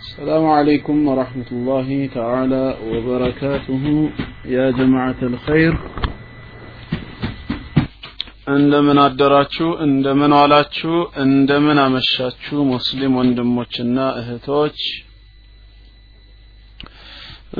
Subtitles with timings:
[0.00, 1.88] السلام عليكم ورحمة الله
[2.18, 3.84] تعالى وبركاته.
[4.56, 5.72] يا جماعة الخير.
[8.56, 9.68] እንደምን አደራችሁ?
[9.86, 10.94] እንደምን ዋላችሁ?
[11.24, 12.56] እንደምን አመሻችሁ?
[12.72, 14.78] ሙስሊም ወንድሞችና እህቶች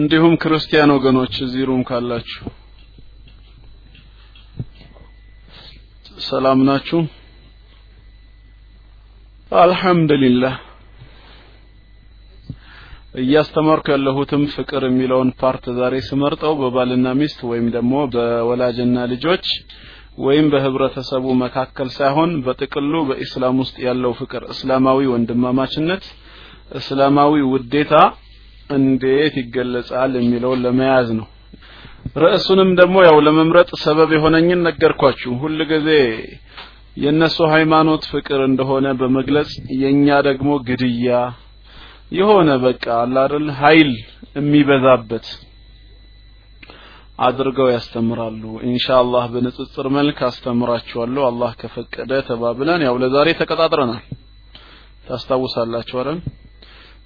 [0.01, 2.43] እንዲሁም ክርስቲያን ወገኖች እዚህ ሩም ካላችሁ።
[6.31, 7.03] ሰላም ናችሁ?
[9.53, 10.57] አልሐምዱሊላህ።
[13.15, 19.47] እያስተማርኩ ያለሁትም ፍቅር የሚለውን part ዛሬ ስመርጠው በባልና ሚስት ወይም ደግሞ በወላጅና ልጆች
[20.27, 26.05] ወይም በህብረተሰቡ መካከል ሳይሆን በጥቅሉ በኢስላም ውስጥ ያለው ፍቅር እስላማዊ ወንድማማችነት
[26.81, 27.95] እስላማዊ ውዴታ
[28.70, 31.29] እንዴት ይገለጻል የሚለውን ለመያዝ ነው።
[32.23, 35.89] ርዕሱንም ደግሞ ያው ለመምረጥ ሰበብ የሆነኝን ነገርኳችሁ። ሁል ጊዜ
[37.05, 39.51] የነሱ ሃይማኖት ፍቅር እንደሆነ በመግለጽ
[39.83, 41.11] የኛ ደግሞ ግድያ
[42.12, 43.91] የሆነ በቃ አላደል ኃይል
[44.37, 45.27] የሚበዛበት
[47.19, 54.05] አድርገው ያስተምራሉ። ኢንሻአላህ በንጽጽር መልክ አስተምራችኋለሁ። አላህ ከፈቀደ ተባብለን ያው ለዛሬ ተቀጣጥረናል።
[55.06, 56.19] ታስታውሳላችሁ አይደል?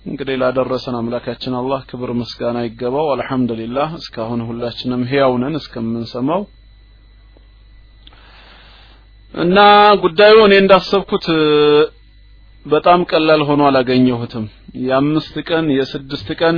[0.07, 6.43] እንግዲህ ላደረሰን አምላካችን አላህ ክብር ምስጋና ይገባው። አልহামዱሊላህ እስካሁን ሁላችንም ህያው ነን እስከምንሰማው።
[9.35, 9.59] እና
[10.03, 11.25] ጉዳዩ እኔ እንዳሰብኩት
[12.67, 14.45] በጣም ቀላል ሆኖ አላገኘሁትም።
[14.85, 16.57] የአምስት ቀን የስድስት ቀን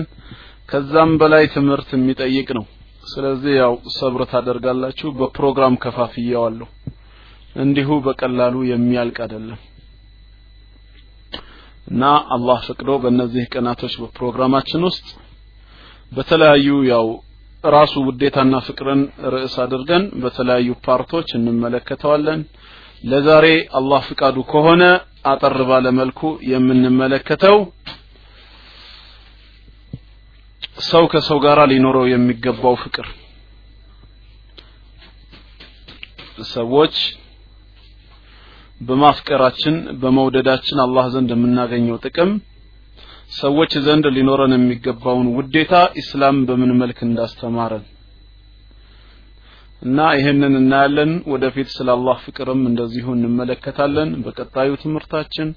[0.69, 2.65] ከዛም በላይ ትምህርት የሚጠይቅ ነው።
[3.05, 6.69] ስለዚህ ያው ሰብር ታደርጋላችሁ በፕሮግራም ከፋፍየዋለሁ።
[7.57, 9.61] እንዲሁ በቀላሉ የሚያልቅ አይደለም።
[11.87, 15.07] እና አላህ ፈቅዶ በእነዚህ ቀናቶች በፕሮግራማችን ውስጥ
[16.13, 17.07] በተለያዩ ያው
[17.65, 19.01] ራሱ ውዴታና ፍቅርን
[19.35, 22.41] ርዕስ አድርገን በተለያዩ ፓርቶች እንመለከተዋለን።
[23.05, 23.47] ለዛሬ
[23.79, 24.83] አላህ ፍቃዱ ከሆነ
[25.27, 27.57] አጠር ባለ መልኩ የምንመለከተው
[30.89, 33.07] ሰው ከሰው ጋር ሊኖረው የሚገባው ፍቅር።
[36.53, 36.97] ሰዎች
[38.81, 42.33] በማፍቀራችን በመውደዳችን አላህ ዘንድ የምናገኘው ጥቅም
[43.37, 45.73] ሰዎች ዘንድ ሊኖረን የሚገባውን ውዴታ
[46.03, 47.85] ኢስላም በምን መልክ እንዳስተማረን
[49.82, 55.48] እና ይህንን እናያለን ወደፊት ስለ አላህ ፍቅርም እንደዚሁ እንመለከታለን በቀጣዩ ትምህርታችን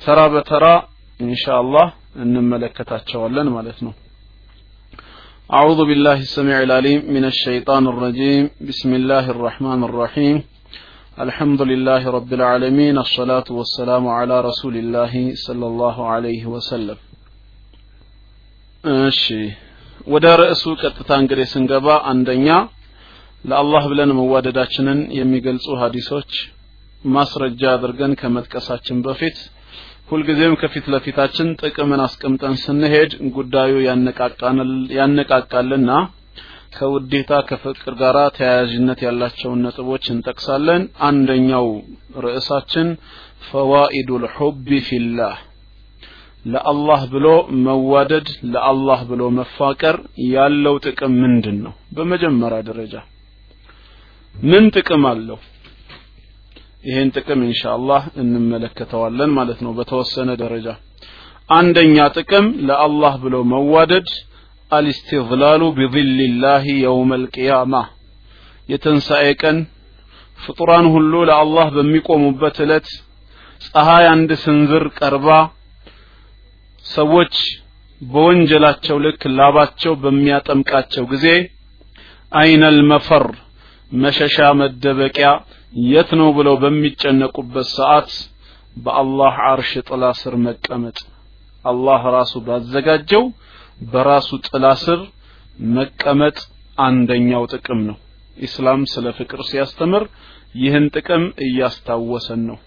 [0.00, 0.66] ተራ በተራ
[1.20, 1.88] ኢንሻአላህ
[2.26, 3.94] እንመለከታቸዋለን ማለት ነው
[5.50, 10.36] أعوذ بالله السميع العليم من الشيطان الرجيم بسم الله الرحمن الرحيم
[11.18, 15.12] الحمد لله رب العالمين الصلاة والسلام على رسول الله
[15.46, 16.98] صلى الله عليه وسلم
[19.10, 19.22] እሺ
[20.12, 22.46] ወደ ርዕሱ ቀጥታ እንግዲህ ስንገባ አንደኛ
[23.45, 26.31] ለአላህ ብለን መዋደዳችንን የሚገልጹ ሀዲሶች
[27.15, 29.37] ማስረጃ አድርገን ከመጥቀሳችን በፊት
[30.11, 33.73] ሁልጊዜም ከፊት ለፊታችን ጥቅምን አስቀምጠን ስንሄድ ጉዳዩ
[34.97, 35.91] ያነቃቃልና
[36.75, 41.67] ከውዴታ ከፍቅር ጋር ተያያዥነት ያላቸውን ነጥቦች እንጠቅሳለን። አንደኛው
[42.25, 42.87] ርዕሳችን
[43.49, 45.35] ፈዋኢዱል ሑቢ ፊላህ
[46.45, 47.27] ለአላህ ብሎ
[47.65, 49.95] መዋደድ ለአላህ ብሎ መፋቀር
[50.33, 51.73] ያለው ጥቅም ምንድን ነው?
[51.95, 52.93] በመጀመሪያ ደረጃ
[54.43, 55.37] ምን ጥቅም አለው?
[56.85, 60.67] ይሄን ጥቅም ኢንሻአላህ እንመለከተዋለን ማለት ነው በተወሰነ ደረጃ።
[61.49, 64.07] አንደኛ ጥቅም ለአላህ ብሎ መዋደድ
[64.71, 67.73] አልስትግላሉ ቢظልላህ የውም አልቅያማ
[68.69, 69.57] የትንሣኤ ቀን
[70.39, 72.87] ፍጡራን ሁሉ ለአላህ በሚቆሙበት ዕለት
[73.65, 75.27] ፀሐይ አንድ ስንዝር ቀርባ
[76.85, 77.35] ሰዎች
[78.01, 81.27] በወንጀላቸው ልክ ላባቸው በሚያጠምቃቸው ጊዜ
[82.31, 83.25] አይነል መፈር
[83.91, 85.27] መሸሻ መደበቂያ
[85.87, 88.09] የት ነው ብለው በሚጨነቁበት ሰዓት
[88.77, 90.97] በአላህ አርሽ ጥላ ስር መቀመጥ።
[91.65, 93.23] አላህ ራሱ ባዘጋጀው
[93.91, 94.99] በራሱ ጥላ ስር
[95.75, 96.37] መቀመጥ
[96.77, 97.97] አንደኛው ጥቅም ነው።
[98.37, 100.03] ኢስላም ስለ ፍቅር ሲያስተምር
[100.55, 102.57] ይህን ጥቅም እያስታወሰን ነው።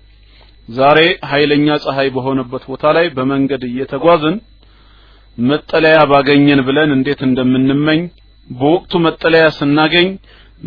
[0.68, 0.98] ዛሬ
[1.30, 4.36] ኃይለኛ ፀሐይ በሆነበት ቦታ ላይ በመንገድ እየተጓዝን
[5.38, 8.00] መጠለያ ባገኘን ብለን እንዴት እንደምንመኝ
[8.48, 10.08] በወቅቱ መጠለያ ስናገኝ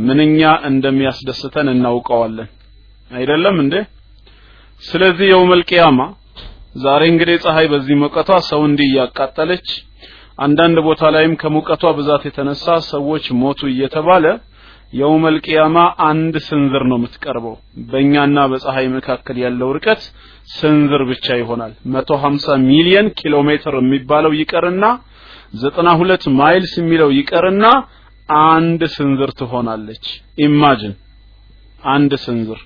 [0.01, 2.49] ምንኛ እንደሚያስደስተን እናውቀዋለን።
[3.11, 3.75] አይደለም እንዴ?
[4.83, 5.99] ስለዚህ የውመል ቂያማ
[6.83, 9.67] ዛሬ እንግዲህ ፀሐይ በዚህ ሙቀቷ ሰው እንዲህ እያቃጠለች
[10.39, 14.25] አንዳንድ ቦታ ላይም ከሙቀቷ ብዛት የተነሳ ሰዎች ሞቱ እየተባለ
[14.93, 15.77] يوم القيامة
[16.07, 17.53] አንድ ስንዝር ነው የምትቀርበው።
[17.91, 20.01] በእኛና በፀሐይ መካከል ያለው ርቀት
[20.55, 24.85] ስንዝር ብቻ ይሆናል። 150 ሚሊዮን ኪሎ ሜትር የሚባለው ይቀርና
[25.59, 27.65] 92 miles የሚለው ይቀርና
[28.49, 30.05] አንድ ስንዝር ትሆናለች።
[30.45, 30.93] imagine
[31.91, 32.59] አንድ ስንዝር።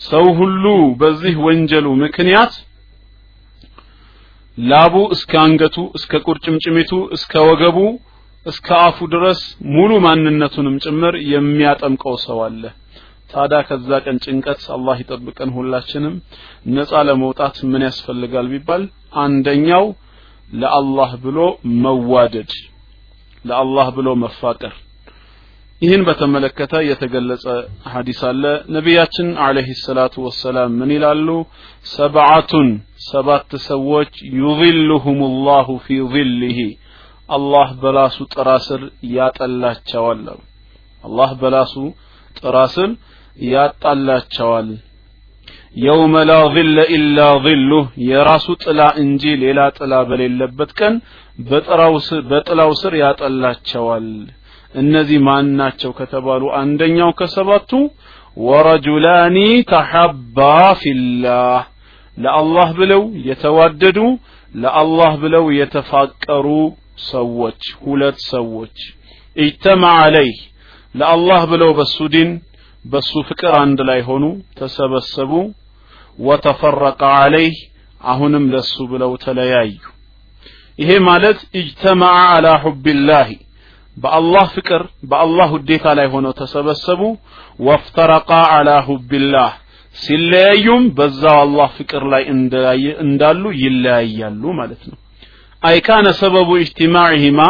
[0.00, 0.64] ሰው ሁሉ
[1.00, 2.54] በዚህ ወንጀሉ ምክንያት
[4.58, 7.78] ላቡ እስከ አንገቱ እስከ ቁርጭምጭሚቱ እስከ ወገቡ
[8.46, 9.40] እስከ አፉ ድረስ
[9.74, 12.62] ሙሉ ማንነቱንም ጭምር የሚያጠምቀው ሰው አለ።
[13.30, 16.14] ታዲያ ከዛ ቀን ጭንቀት አላህ ይጠብቀን ሁላችንም።
[16.74, 18.82] ነፃ ለመውጣት ምን ያስፈልጋል ቢባል
[19.24, 19.86] አንደኛው
[20.54, 21.38] ለአላህ ብሎ
[21.82, 22.52] መዋደድ
[23.44, 24.74] ለአላህ ብሎ መፋቀር
[25.82, 27.44] ይህን በተመለከተ የተገለጸ
[27.92, 28.42] ሐዲስ አለ።
[28.76, 31.28] ነቢያችን አለይሂ ሰላቱ ወሰላም ምን ይላሉ?
[31.90, 32.68] ሰብዓቱን
[33.08, 35.18] ሰባት ሰዎች ዩዚልሁም
[35.48, 36.58] ላሁ ፊ ዚልህ
[37.28, 38.82] አላህ በራሱ ጥራ ስር
[39.16, 40.24] ያጠላቸዋል
[41.04, 41.74] አላህ በራሱ
[42.36, 42.90] ጥራ ስር
[43.48, 44.68] ያጣላቸዋል።
[45.76, 50.94] የውመ ላ ظለ ኢላ ظሉህ የራሱ ጥላ እንጂ ሌላ ጥላ በሌለበት ቀን
[52.30, 54.06] በጥላው ስር ያጠላቸዋል
[54.76, 57.70] እነዚህ ማን ናቸው ከተባሉ አንደኛው ከሰባቱ
[58.46, 59.36] ወረጁላኒ
[59.70, 60.38] ተሐባ
[60.80, 61.60] ፊላህ
[62.16, 63.98] ለአላህ ብለው የተዋደዱ
[64.54, 66.46] ለአላህ ብለው የተፋቀሩ
[67.10, 68.76] ሰዎች ሁለት ሰዎች።
[69.36, 70.38] ኢጅተማ አለይህ
[70.94, 72.30] ለአላህ ብለው በሱ ዲን
[72.84, 74.24] በሱ ፍቅር አንድ ላይ ሆኑ
[74.58, 75.32] ተሰበሰቡ።
[76.18, 77.56] ወተፈረቀ አለይህ
[78.04, 79.74] አሁንም ለሱ ብለው ተለያዩ።
[80.78, 83.28] ይሄ ማለት ኢጅተማዓ አላ ሑቢላህ
[83.96, 87.00] በአላህ ፍቅር በአላህ ውዴታ ላይ ሆነው ተሰበሰቡ።
[87.66, 89.52] ወፍተረቃ አላ ሑቢላህ
[89.96, 92.22] ሲለያዩም በዛው አላህ ፍቅር ላይ
[93.04, 94.98] እንዳሉ ይለያያሉ ማለት ነው።
[95.62, 97.40] አይ ካነ ሰበቡ ኢጅቲማዕሂማ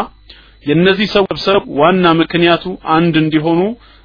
[0.66, 2.64] የእነዚህ ሰበሰብ ዋና ምክንያቱ
[2.94, 3.60] አንድ እንዲሆኑ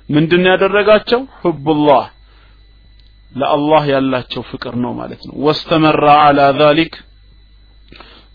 [0.10, 1.22] ምንድን ያደረጋቸው?
[1.44, 2.04] ሑቡላህ
[3.32, 6.94] ለአላህ ያላቸው ፍቅር ነው ማለት ነው። ወስተመራ አላ ዛሊክ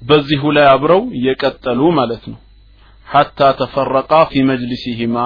[0.03, 2.39] በዚሁ ላይ አብረው የቀጠሉ ማለት ነው
[3.07, 5.17] ሐታ ተፈረቃ ፊ መጅሊሲሂማ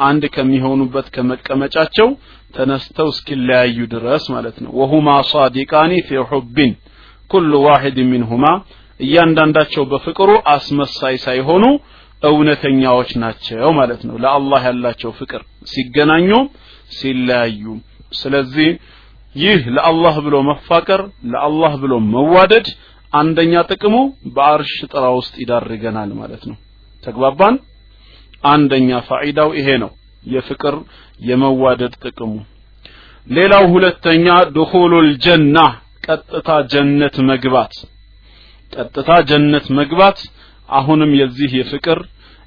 [0.00, 2.08] አንድ ከሚሆኑበት ከመቀመጫቸው
[2.54, 6.72] ተነስተው እስኪለያዩ ድረስ ማለት ነው። ወሁማ ሳዲቃኒ ፊ ሑቢን
[7.30, 8.44] ኩሉ ዋሂድ ሚንሁማ
[9.00, 11.64] እያንዳንዳቸው በፍቅሩ አስመሳይ ሳይሆኑ
[12.22, 15.42] እውነተኛዎች ናቸው ማለት ነው። ለአላህ ያላቸው ፍቅር
[15.72, 16.30] ሲገናኙ
[16.96, 17.64] ሲለያዩ።
[18.20, 18.68] ስለዚህ
[19.34, 21.00] ይህ ለአላህ ብሎ መፋቀር
[21.32, 22.66] ለአላህ ብሎ መዋደድ
[23.12, 23.96] አንደኛ ጥቅሙ
[24.34, 26.56] በአርሽ ጥራ ውስጥ ይዳርገናል ማለት ነው
[27.02, 27.54] ተግባባን?
[28.44, 29.90] አንደኛ ፋይዳው ይሄ ነው
[30.26, 30.74] የፍቅር
[31.20, 32.32] የመዋደድ ጥቅሙ።
[33.26, 34.26] ሌላው ሁለተኛ
[34.56, 35.58] ድኹሉል ጀና
[36.06, 37.74] ቀጥታ ጀነት መግባት።
[38.72, 40.18] ቀጥታ ጀነት መግባት
[40.68, 41.98] አሁንም የዚህ የፍቅር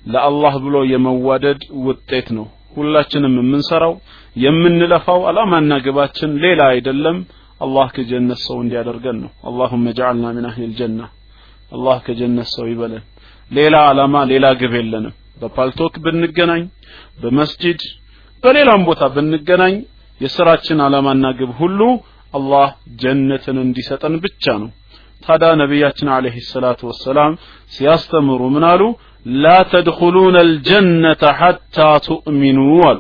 [0.06, 3.94] ለአላህ ብሎ የመዋደድ ውጤት ነው። ሁላችንም የምንሰራው
[4.36, 7.18] የምንለፋው አላማና ግባችን ሌላ አይደለም።
[7.62, 11.02] አላህ ከጀነት ሰው እንዲያደርገን ነው። አላሁመ ጀዐልና ሚን አህሊል ጀና
[11.72, 13.04] አላህ ከጀነት ሰው ይበለን
[13.52, 16.64] ሌላ አላማ ሌላ ግብ የለንም። በፓልቶክ ብንገናኝ
[17.22, 17.82] በመስጂድ
[18.44, 19.76] በሌላም ቦታ ብንገናኝ
[20.22, 21.80] የስራችን አላማና ግብ ሁሉ
[22.34, 22.70] አላህ
[23.02, 24.70] ጀነትን እንዲሰጠን ብቻ ነው።
[25.22, 27.34] ታዲያ ነቢያችን አለይሂ ሰላቱ ወሰላም
[27.72, 28.82] ሲያስተምሩ ምን አሉ?
[29.36, 32.60] ላ ተድኹሉነ አልጀነተ ሐታ ቱእሚኑ
[32.90, 33.00] አሉ።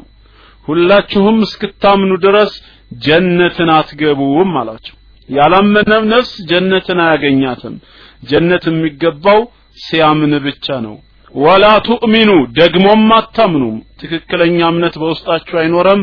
[0.68, 2.53] ሁላችሁም እስክታምኑ ድረስ
[3.01, 4.95] ጀነትን አትገቡም አላቸው።
[5.30, 7.75] ያላመነም ነፍስ ጀነትን አያገኛትም።
[8.24, 9.39] ጀነት የሚገባው
[9.77, 10.95] ሲያምን ብቻ ነው።
[11.36, 12.30] ወላ ቱእሚኑ
[12.60, 16.01] ደግሞም አታምኑም። ትክክለኛ እምነት በውስጣችሁ አይኖረም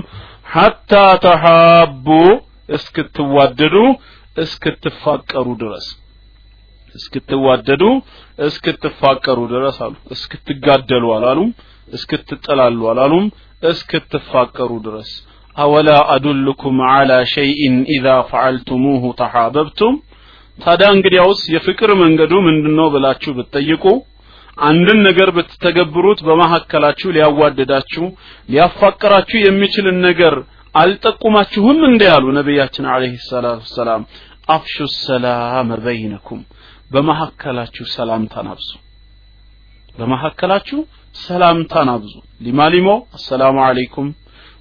[0.53, 0.93] ሐታ
[1.25, 2.07] ተሐቡ
[2.77, 3.77] እስክትዋደዱ
[4.37, 5.87] እስክትፋቀሩ ድረስ።
[6.95, 7.83] እስክትዋደዱ
[8.47, 11.51] እስክትፋቀሩ ድረስ አሉ። እስክትጋደሉ አላሉም።
[11.89, 13.27] እስክትጠላሉ አላሉም።
[13.63, 15.11] እስክትፋቀሩ ድረስ።
[15.57, 19.95] አወላ አዱልኩም አላ ሸይኢን ኢዛ ፈዓልቱሙሁ ተሓበብቱም
[20.59, 23.85] ታዲያ እንግዲያውስ የፍቅር መንገዱ ምንድነው ብላችሁ ብትጠይቁ
[24.65, 28.05] አንድን ነገር ብትተገብሩት በመካከላችሁ ሊያዋደዳችሁ
[28.49, 30.35] ሊያፋቅራችሁ የሚችልን ነገር
[30.75, 34.03] አልጠቁማችሁም እንደ ያሉ ነቢያችን አለይሂ ሰላቱ ሰላም
[34.49, 36.41] አፍሹ ሰላም በይነኩም
[36.91, 38.71] በመካከላችሁ ሰላምታን አብዙ።
[39.97, 40.79] በመካከላችሁ
[41.17, 42.15] ሰላምታን አብዙ።
[42.47, 44.09] ሊማሊሞ አሰላሙ አለይኩም።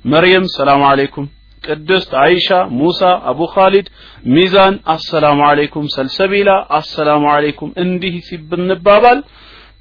[0.05, 1.27] መርየም ሰላም አለይኩም
[1.63, 2.47] ቅድስት አይሻ
[2.79, 2.99] ሙሳ
[3.31, 3.87] አቡ ኻሊድ
[4.33, 6.49] ሚዛን አሰላሙ አለይኩም ሰልሰቢላ
[6.79, 9.19] አሰላሙ አለይኩም እንዲህ ሲብንባባል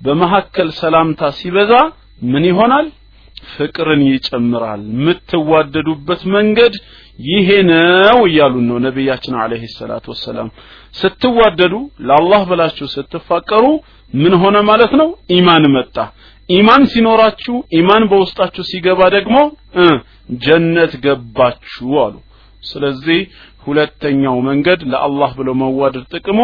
[0.01, 1.73] በመካከል ሰላምታ ሲበዛ
[2.23, 2.87] ምን ይሆናል?
[3.51, 6.75] ፍቅርን ይጨምራል። የምትዋደዱበት መንገድ
[7.29, 10.49] ይሄ ነው እያሉን ነው ነቢያችን አለይሂ ሰላቱ ወሰላም።
[10.95, 11.75] ስትዋደዱ
[12.09, 13.65] ለአላህ ብላችሁ ስትፋቀሩ
[14.13, 15.09] ምን ሆነ ማለት ነው?
[15.37, 15.97] ኢማን መጣ።
[16.49, 19.37] ኢማን ሲኖራችሁ ኢማን በውስጣችሁ ሲገባ ደግሞ
[20.43, 22.15] ጀነት ገባችሁ አሉ።
[22.63, 23.21] ስለዚህ
[23.67, 26.41] ሁለተኛው መንገድ ለአላህ ብሎ መዋደድ ጥቅሙ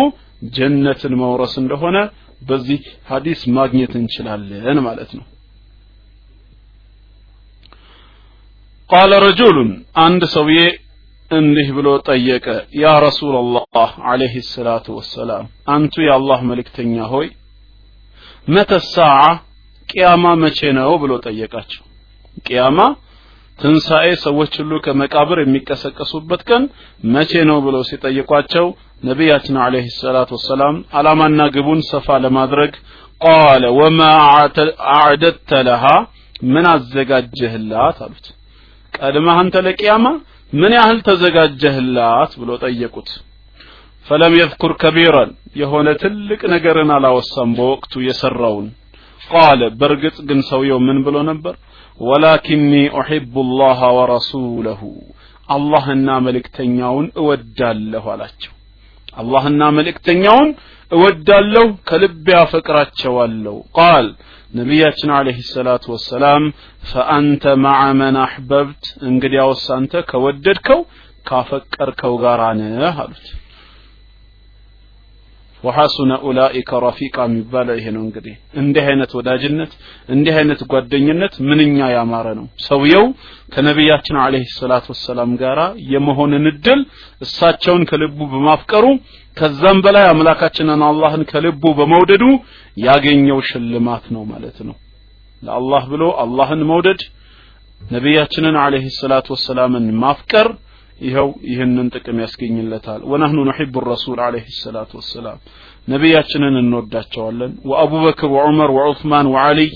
[0.56, 1.96] ጀነትን መውረስ እንደሆነ
[2.42, 5.26] በዚህ ሐዲስ ማግኘት እንችላለን ማለት ነው።
[8.90, 9.70] ቃለ ረጁሉን
[10.02, 10.58] አንድ ሰውዬ
[11.30, 12.46] እንዲህ ብሎ ጠየቀ።
[12.80, 13.64] ያ ረሱላላህ
[14.10, 17.26] አለይሂ ሰላቱ ወሰላም አንቱ የአላህ መልእክተኛ ሆይ
[18.48, 19.16] መተ ሰዓ
[19.88, 21.82] ቅያማ መቼ ነው ብሎ ጠየቃቸው።
[22.46, 22.78] ቅያማ
[23.58, 26.64] ትንሣኤ ሰዎች ሁሉ ከመቃብር የሚቀሰቀሱበት ቀን
[27.14, 28.66] መቼ ነው ብለው ሲጠይቋቸው
[29.02, 32.72] ነቢያችን አለይሂ ሰላቱ ወሰላም አላማና ግቡን ሰፋ ለማድረግ
[33.20, 34.00] ቃለ ወማ
[34.94, 35.84] አዕደድተ ለሃ
[36.46, 38.26] ምን አዘጋጀህላት አሉት።
[38.94, 40.06] ቀድመህ አንተ ለቅያማ
[40.52, 43.08] ምን ያህል ተዘጋጀህላት ብሎ ጠየቁት።
[44.06, 48.66] ፈለም የذኩር ከቢራን የሆነ ትልቅ ነገርን አላወሳም በወቅቱ የሰራውን።
[49.30, 51.54] ቃለ በእርግጥ ግን ሰውየው ምን ብሎ ነበር
[52.00, 54.80] ወላኪኒ ኡሒቡ ላህ ወረሱለሁ
[55.48, 58.52] አላህና መልእክተኛውን እወዳለሁ አላቸው።
[59.16, 60.48] አላህና መልእክተኛውን
[60.92, 64.06] እወዳለሁ ከልቤ አፈቅራቸዋለሁ። ቃል
[64.52, 66.42] ነቢያችን አለህ ሰላቱ ወሰላም
[66.90, 70.80] ፈአንተ ማዐ መን አሕበብት እንግዲያውስ አንተ ከወደድከው
[71.26, 73.26] ካፈቀርከው ጋር ነህ አሉት
[75.66, 79.72] ወሐሱነ ኡላኢከ ረፊቃ የሚባለው ይሄ ነው እንግዲህ። እንዲህ አይነት ወዳጅነት
[80.08, 82.46] እንዲህ አይነት ጓደኝነት ምንኛ ያማረ ነው!
[82.66, 83.06] ሰውየው
[83.52, 85.58] ከነቢያችን አለህ ሰላት ወሰላም ጋር
[85.92, 86.80] የመሆንን እድል
[87.22, 88.84] እሳቸውን ከልቡ በማፍቀሩ
[89.36, 92.24] ከዛም በላይ አምላካችንን አላህን ከልቡ በመውደዱ
[92.82, 94.76] ያገኘው ሽልማት ነው ማለት ነው።
[95.42, 97.00] ለአላህ ብሎ አላህን መውደድ
[97.80, 100.48] ነቢያችንን አለህ ሰላት ወሰላምን ማፍቀር
[100.98, 105.38] ይኸው ይህንን ጥቅም ያስገኝለታል። ወነህኑ ኑሒቡ ረሱል አለህ ሰላቱ ወሰላም።
[105.88, 109.70] ነቢያችንን እንወዳቸዋለን። ወአቡበክር ወዑመር ወዑስማን ወዓሊይ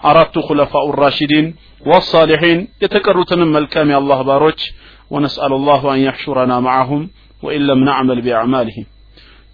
[0.00, 1.46] አራቱ ኹለፋኡ ራሽዲን
[1.84, 4.60] ወሳሊሒን የተቀሩትንም መልካም የአላህ ባሮች
[5.10, 7.02] ወነስአል ላሁ አን ያሕሹረና ማዓሁም
[7.42, 8.86] ወኢን ለም ናዕመል ቢአዕማልህም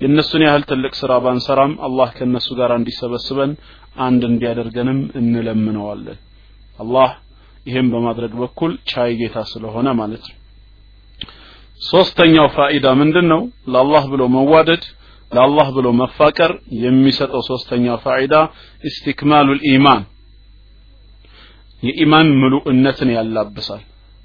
[0.00, 3.52] የእነሱን ያህል ትልቅ ስራ ባንሰራም አላህ ከእነሱ ጋር እንዲሰበስበን
[3.98, 6.18] አንድ እንዲያደርገንም እንለምነዋለን።
[6.78, 7.10] አላህ
[7.66, 10.37] ይህም በማድረግ በኩል ቻይ ጌታ ስለሆነ ማለት ነው
[11.82, 13.40] ሶስተኛው ፋኢዳ ምንድን ነው
[13.72, 14.84] ለአላህ ብሎ መዋደድ
[15.32, 16.52] ለአላህ ብሎ መፋቀር
[16.84, 18.34] የሚሰጠው ሶስተኛው ፋኢዳ
[18.84, 20.02] ኢስቲክማሉ ልኢማን
[21.82, 23.82] የኢማን ምሉእነትን ያላብሳል።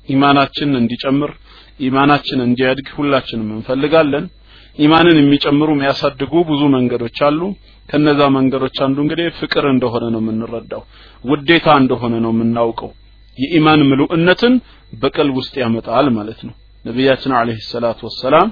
[0.08, 1.32] ኢማናችን እንዲጨምር
[1.80, 4.26] ኢማናችን እንዲያድግ ሁላችንም እንፈልጋለን።
[4.78, 7.42] ኢማንን የሚጨምሩ የሚያሳድጉ ብዙ መንገዶች አሉ።
[7.90, 10.82] ከነዛ መንገዶች አንዱ እንግዲህ ፍቅር እንደሆነ ነው የምንረዳው
[11.24, 12.92] ውዴታ እንደሆነ ነው የምናውቀው።
[13.38, 14.54] የኢማን ምሉእነትን
[14.94, 18.48] በቀልብ ውስጥ ያመጣል ማለት ነው ነቢያችን አለህ ሰላት ወሰላም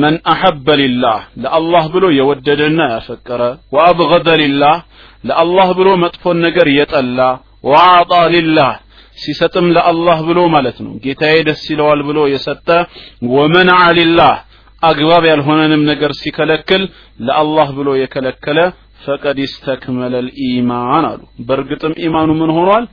[0.00, 3.42] መን አሐበ ሊላህ ለአላህ ብሎ የወደደና ያፈቀረ
[3.74, 4.76] ወአብገደ ሊላህ
[5.24, 7.20] ለአላህ ብሎ መጥፎን ነገር የጠላ
[7.64, 8.72] ወአዕጣ ሊላህ
[9.18, 12.68] ሲሰጥም ለአላህ ብሎ ማለት ነው። ጌታዬ ደስ ይለዋል ብሎ የሰጠ
[13.32, 14.34] ወመንዓ ሊላህ
[14.82, 16.82] አግባብ ያልሆነንም ነገር ሲከለክል
[17.20, 18.58] ለአላህ ብሎ የከለከለ
[19.04, 22.84] ፈቀድ ይስተክመለ ልኢማን አሉ። በእርግጥም ኢማኑ ምን ሆኗል?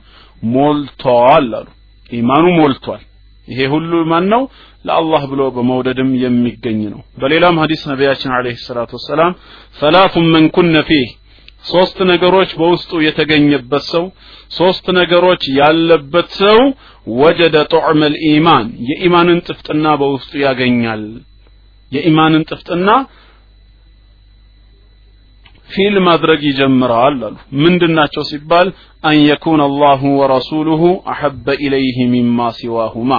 [0.56, 1.68] ሞልቷል አሉ።
[2.12, 3.02] ኢማኑ ሞልቷል
[3.48, 4.42] ይሄ ሁሉ ማን ነው
[4.84, 9.32] ለአላህ ብሎ በመውደድም የሚገኝ ነው። በሌላም ሐዲስ ነቢያችን አለይሂ ሰላቱ ወሰላም
[9.76, 11.08] ሰላቱን መን ኩነ ፊህ
[11.64, 14.04] ሶስት ነገሮች በውስጡ የተገኘበት ሰው
[14.58, 16.58] ሶስት ነገሮች ያለበት ሰው
[17.16, 21.02] ወጀደ ጦዕመ ልኢማን የኢማንን ጥፍጥና በውስጡ ያገኛል።
[21.92, 22.88] የኢማንን ጥፍጥና
[25.70, 28.68] ፊል ማድረግ ይጀምራል አሉ። ምንድናቸው ሲባል
[29.04, 33.12] አን የኩን አላሁ ወረሱሉሁ አሐበ ኢለይህ ሚማ ሲዋሁማ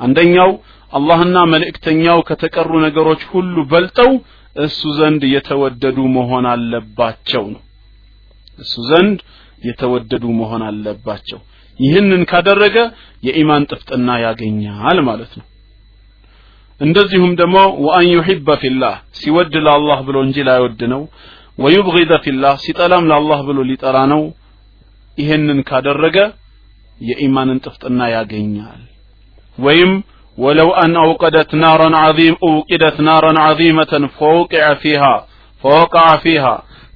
[0.00, 0.50] አንደኛው
[0.92, 4.10] አላህና መልእክተኛው ከተቀሩ ነገሮች ሁሉ በልጠው
[4.56, 7.62] እሱ ዘንድ የተወደዱ መሆን አለባቸው ነው።
[8.58, 9.18] እሱ ዘንድ
[9.62, 11.40] የተወደዱ መሆን አለባቸው።
[11.78, 12.76] ይህንን ካደረገ
[13.22, 15.46] የኢማን ጥፍጥና ያገኛል ማለት ነው።
[16.80, 21.02] እንደዚሁም ደግሞ وأن يحب في الله ሲወድ ለአላህ ብሎ እንጂ ላይወድ ነው።
[21.58, 24.22] ويبغض في الله ሲጠላም ለአላህ ብሎ ሊጠላ ነው።
[25.18, 26.18] ይህንን ካደረገ
[27.00, 28.82] የኢማንን ጥፍጥና ያገኛል
[29.58, 29.92] ወይም
[30.38, 35.04] ولو أن أوقدت نارا عظيم أوقدت نارا عظيمة فوقع فيها
[35.64, 36.44] فوقع فيها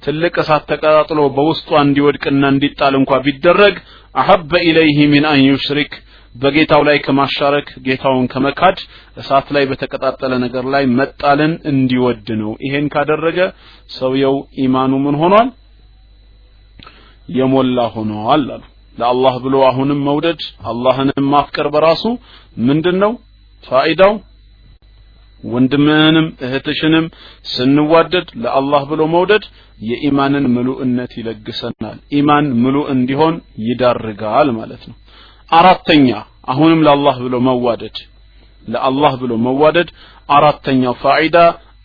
[0.05, 3.75] ትልቅ እሳት ተቀጣጥሎ በውስጧ እንዲወድቅና እንዲጣል እንኳ ቢደረግ
[4.15, 5.93] أحب إليه من أن يشرك
[6.35, 8.77] በጌታው ላይ ከማሻረክ ጌታውን ከመካድ
[9.17, 13.39] እሳት ላይ በተቀጣጠለ ነገር ላይ መጣልን እንዲወድ ነው። ይሄን ካደረገ
[13.97, 15.49] ሰውየው ኢማኑ ምን ሆኗል?
[17.29, 18.63] የሞላ ሆኗል አሉ።
[18.97, 22.03] ለአላህ ብሎ አሁንም መውደድ አላህንም ማፍቀር በራሱ
[22.67, 23.11] ምንድን ነው
[23.63, 24.13] ፋይዳው?
[25.43, 27.05] ወንድምህንም እህትሽንም
[27.53, 29.43] ስንዋደድ ለአላህ ብሎ መውደድ
[29.81, 33.35] የኢማንን ምሉእነት ይለግሰናል። ኢማን ምሉ እንዲሆን
[33.67, 34.97] ይዳርጋል ማለት ነው።
[35.51, 36.07] አራተኛ
[36.51, 37.97] አሁንም ለአላህ ብሎ መዋደድ
[38.67, 39.89] ለአላህ ብሎ መዋደድ
[40.29, 41.37] አራተኛው ፋይዳ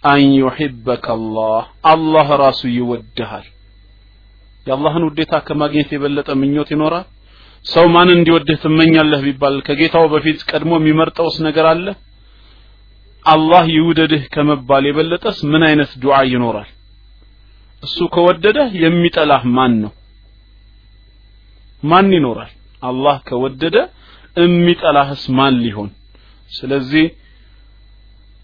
[0.04, 1.62] አን ዩሒበከ አላህ
[1.92, 3.46] አላህ ራሱ ይወድሃል
[4.68, 7.06] የአላህን ውዴታ ከማግኘት የበለጠ ምኞት ይኖራል?
[7.64, 11.86] ሰው ማን እንዲወድህ ትመኛለህ ቢባል ከጌታው በፊት ቀድሞ የሚመርጠውስ ነገር አለ?
[13.26, 16.68] አላህ ይውደድህ ከመባል የበለጠስ ምን አይነት ዱዓ ይኖራል?
[17.82, 19.92] እሱ ከወደደህ የሚጠላህ ማን ነው?
[21.82, 22.52] ማን ይኖራል?
[22.82, 23.76] አላህ ከወደደ
[24.36, 25.90] የሚጠላህስ ማን ሊሆን?
[26.50, 27.06] ስለዚህ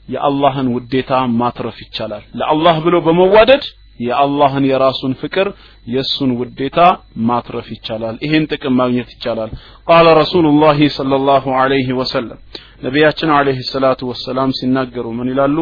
[0.08, 3.64] የአላህን ውዴታ ማትረፍ ይቻላል። ለአላህ ብሎ በመዋደድ
[4.00, 5.48] የአላህን የራሱን ፍቅር
[5.86, 6.78] የእሱን ውዴታ
[7.26, 9.50] ማትረፍ ይቻላል። ይሄን ጥቅም ማግኘት ይቻላል።
[9.88, 12.38] ቃለ ረሱሉላህ ሰለላሁ ዐለይሂ ወሰለም
[12.84, 15.58] ነቢያችን ዐለይሂ ሰላቱ ወሰላም ሲናገሩ ምን ይላሉ?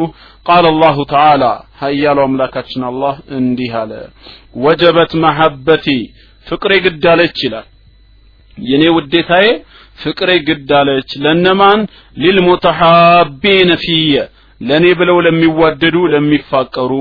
[0.46, 1.44] ቃለ አላሁ ተዓላ
[1.82, 3.92] ሀያሉ አምላካችን አላህ እንዲህ አለ
[4.62, 5.86] ወጀበት መሐበቲ
[6.46, 7.68] ፍቅሬ ግድ አለች ይላል።
[8.58, 9.46] የኔ ውዴታዬ
[9.98, 11.80] ፍቅሬ ግድ አለች። ለነማን
[12.16, 14.14] ሊልሙተሐቢነ ፊየ
[14.62, 16.92] ለኔ ብለው ለሚዋደዱ ለሚፋቀሩ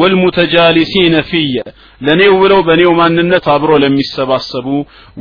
[0.00, 1.56] ወልሙተጃሊሲነ ፊየ
[2.00, 4.66] ለኔው ብለው በኔው ማንነት አብሮ ለሚሰባሰቡ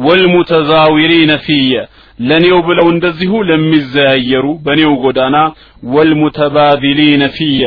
[0.07, 1.73] ወልሙተዛዊሪነ ፊየ
[2.19, 5.37] ለኔው ብለው እንደዚሁ ለሚዘያየሩ በኔው ጎዳና
[5.95, 7.61] ወልሙተባቢሊነ ፊየ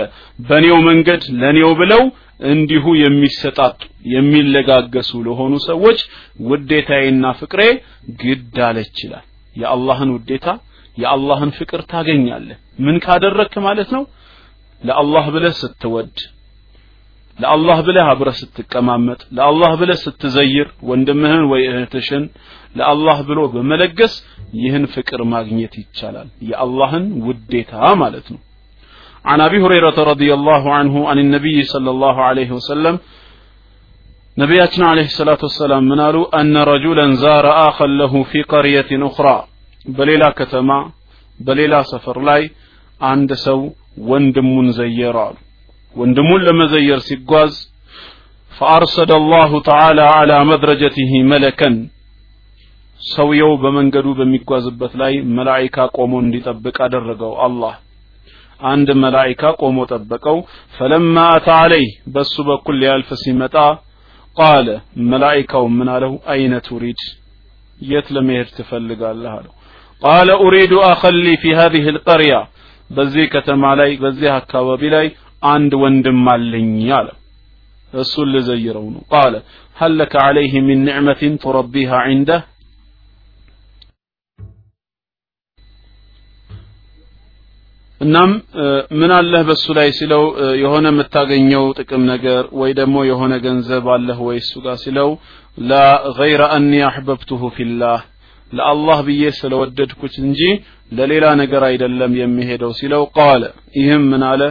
[0.49, 2.03] በኔው መንገድ ለኔው ብለው
[2.51, 3.79] እንዲሁ የሚሰጣጡ
[4.15, 5.99] የሚለጋገሱ ለሆኑ ሰዎች
[6.49, 7.63] ውዴታዬና ፍቅሬ
[8.23, 9.25] ግድ አለች ይላል።
[9.57, 10.47] የአላህን ውዴታ
[11.02, 14.04] የአላህን ፍቅር ታገኛለህ ምን ካደረክ ማለት ነው
[14.82, 16.16] ለአላህ ብለህ ስትወድ
[17.42, 22.24] ለአላህ ብለህ አብረህ ስትቀማመጥ ለአላህ ብለህ ስትዘይር ወንድምህን ወይ እህትሽን
[22.80, 24.14] ለአላህ ብሎ በመለገስ
[24.62, 28.42] ይህን ፍቅር ማግኘት ይቻላል የአላህን ውዴታ ማለት ነው
[29.32, 32.96] عن أبي هريرة رضي الله عنه عن النبي صلى الله عليه وسلم
[34.38, 39.38] نبياتنا عليه الصلاة والسلام منالو أن رجلا زار آخا له في قرية أخرى
[39.98, 40.80] بليلا كتما
[41.40, 42.44] بليلا سفر لاي
[43.02, 43.60] عند سو
[44.10, 45.36] وندمون زيرال
[45.96, 47.54] وندمون لما زير سيقواز
[48.52, 51.72] فأرسل الله تعالى على مدرجته ملكا
[53.02, 57.74] ሰውየው በመንገዱ በሚጓዝበት ላይ መላይካ ቆሞ እንዲጠብቅ አደረገው አላህ
[58.72, 60.38] አንድ መላይካ ቆሞ ጠበቀው
[60.76, 63.56] ፈለማ አታ አለይህ በሱ በኩል ሊያልፍ ሲመጣ
[64.38, 64.68] ቃለ
[65.14, 67.02] መላይካው ምን አለው አይነ ቱሪድ
[67.92, 69.54] የት ለመሄድ ትፈልጋለህ አለው
[70.02, 72.36] ቃለ ኡሪዱ አኸሊ ፊ ሀዚህ ልቀርያ
[72.90, 75.08] በዚህ ከተማ ላይ በዚህ አካባቢ ላይ
[75.48, 77.10] አንድ ወንድም አለኝ አለ
[77.94, 79.36] እሱን ልዘይረው ነው ቃለ
[79.78, 82.38] هل لك عليه من نعمة تربيها عنده
[88.02, 88.32] እናም
[89.00, 90.24] ምን አለህ በሱ ላይ ሲለው
[90.62, 95.10] የሆነ የምታገኘው ጥቅም ነገር ወይ ደግሞ የሆነ ገንዘብ አለህ ወይ እሱ ጋር ሲለው
[95.72, 95.82] ላ
[96.20, 98.00] ገይረ አኒ አሕበብቱሁ ፊላህ
[98.53, 100.41] ለአላህ ብዬ ስለወደድኩት እንጂ
[100.93, 103.43] ለሌላ ነገር አይደለም የሚሄደው ሲለው قال።
[103.79, 104.43] ይህም ምን አለ?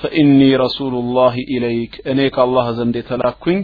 [0.00, 3.58] فإني رسول الله إليك እኔ ከአላህ ዘንድ የተላኩኝ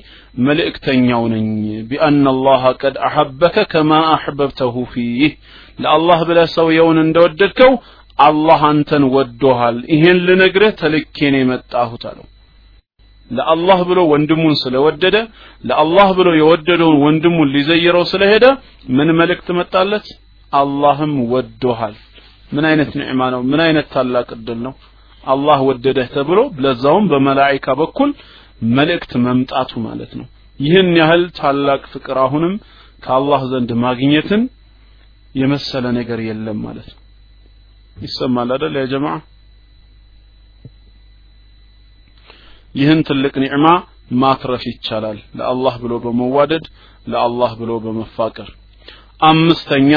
[0.44, 1.48] መልእክተኛው ነኝ።
[1.88, 5.32] بأن الله قد أحبك كما أحببته فيه
[5.78, 7.72] ለአላህ ብለህ ሰውየውን እንደወደድከው
[8.18, 12.26] አላህ አንተን ወዶሃል። ይሄን ልነግርህ ተልኬን የመጣሁት አለው
[13.30, 15.16] ለአላህ ብሎ ወንድሙን ስለወደደ
[15.64, 18.44] ለአላህ ብሎ የወደደውን ወንድሙን ሊዘይረው ስለሄደ
[18.96, 20.06] ምን መልእክት መጣለት?
[20.52, 21.96] አላህም ወዶሃል።
[22.50, 23.42] ምን አይነት ኒዕማ ነው?
[23.50, 24.74] ምን አይነት ታላቅ እድል ነው?
[25.24, 28.10] አላህ ወደደህ ተብሎ ለዛውም በመላይካ በኩል
[28.76, 30.26] መልእክት መምጣቱ ማለት ነው።
[30.60, 32.54] ይህን ያህል ታላቅ ፍቅር አሁንም
[33.04, 34.42] ከአላህ ዘንድ ማግኘትን
[35.34, 36.98] የመሰለ ነገር የለም ማለት ነው።
[37.96, 39.14] ይሰማል አይደል ያ ጀማዓ
[42.74, 43.66] ይህን ትልቅ ኒዕማ
[44.20, 46.64] ማትረፍ ይቻላል። ለአላህ ብሎ በመዋደድ
[47.06, 48.48] ለአላህ ብሎ በመፋቀር።
[49.22, 49.92] አምስተኛ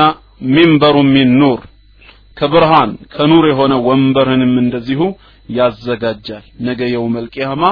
[0.54, 1.62] ሚንበሩ ሚን ኑር።
[2.38, 5.02] ከብርሃን ከኑር የሆነ ወንበርንም እንደዚሁ
[5.50, 7.64] ያዘጋጃል። ነገ የውመል ቂያማ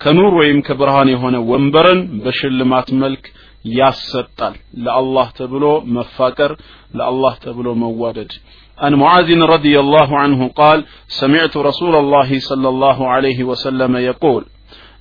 [0.00, 3.24] ከኑር ወይም ከብርሃን የሆነ ወንበርን በሽልማት መልክ
[3.72, 5.64] ያሰጣል። ለአላህ ተብሎ
[5.96, 6.52] መፋቀር
[6.94, 8.32] ለአላህ ተብሎ መዋደድ
[8.77, 10.79] عن معاذ رضي الله عنه قال
[11.21, 14.43] سمعت رسول الله صلى الله عليه وسلم يقول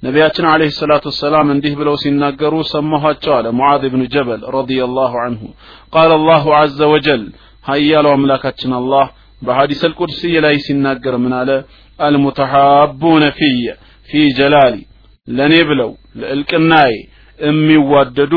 [0.03, 5.43] ነቢያችን አለህ ሰላቱ ወሰላም እንዲህ ብለው ሲናገሩ ሰማኋቸው አለ ሙዓዝ ብን ጀበል ረዲየላሁ አንሁ
[5.95, 7.23] ቃል አላሁ ዐዘ ወጀል
[7.65, 9.07] ሀያሉ አምላካችን አላህ
[9.43, 11.51] በሐዲስ አልቁድስይ ላይ ሲናገር ምን አለ
[11.99, 13.67] አልሙተሐቡነ ፊየ
[14.09, 14.75] ፊ ጀላሊ
[15.29, 16.93] ለእኔ ብለው ለእልቅናዬ
[17.39, 18.35] የሚዋደዱ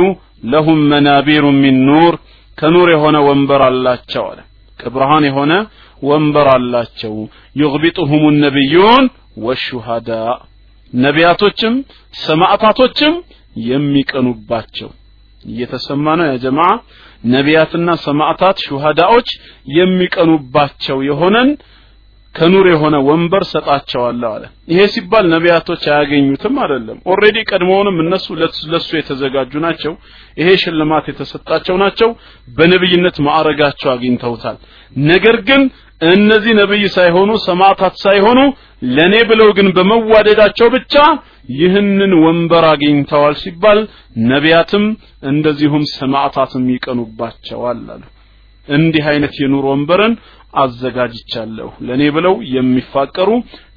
[0.53, 2.15] ለሁም መናቢሩ ሚን ኑር
[2.57, 4.39] ከኑር የሆነ ወንበር አላቸው አለ
[4.78, 5.52] ከብርሃን የሆነ
[6.02, 7.14] ወንበር አላቸው።
[7.56, 9.04] يغبطهم النبيون
[9.44, 10.10] والشهداء
[10.92, 11.74] ነቢያቶችም
[12.24, 13.14] ሰማዕታቶችም
[13.68, 14.90] የሚቀኑባቸው።
[15.44, 16.70] እየተሰማ ነው يا جماعة።
[17.32, 19.28] ነቢያትና ሰማዕታት ሹሃዳዎች
[19.78, 21.50] የሚቀኑባቸው የሆነን
[22.34, 28.26] ከ نور የሆነ ወንበር ሰጣቸዋለሁ አለ። ይሄ ሲባል ነቢያቶች አያገኙትም አይደለም። already ቀድሞውንም እነሱ
[28.72, 29.92] ለሱ የተዘጋጁ ናቸው።
[30.36, 32.10] ይሄ ሽልማት የተሰጣቸው ናቸው።
[32.56, 34.58] በነብይነት ማዕረጋቸው አግኝተውታል።
[35.06, 35.62] ነገር ግን
[36.10, 38.40] እነዚህ ነብይ ሳይሆኑ ሰማዕታት ሳይሆኑ
[38.96, 40.94] ለኔ ብለው ግን በመዋደዳቸው ብቻ
[41.58, 43.78] ይህንን ወንበር አግኝተዋል ሲባል
[44.30, 44.84] ነቢያትም
[45.30, 48.02] እንደዚሁም ሰማዕታትም ይቀኑባቸዋል አሉ።
[48.68, 50.12] እንዲህ አይነት የኑሮ ወንበርን
[50.62, 53.30] አዘጋጅቻለሁ ለኔ ብለው የሚፋቀሩ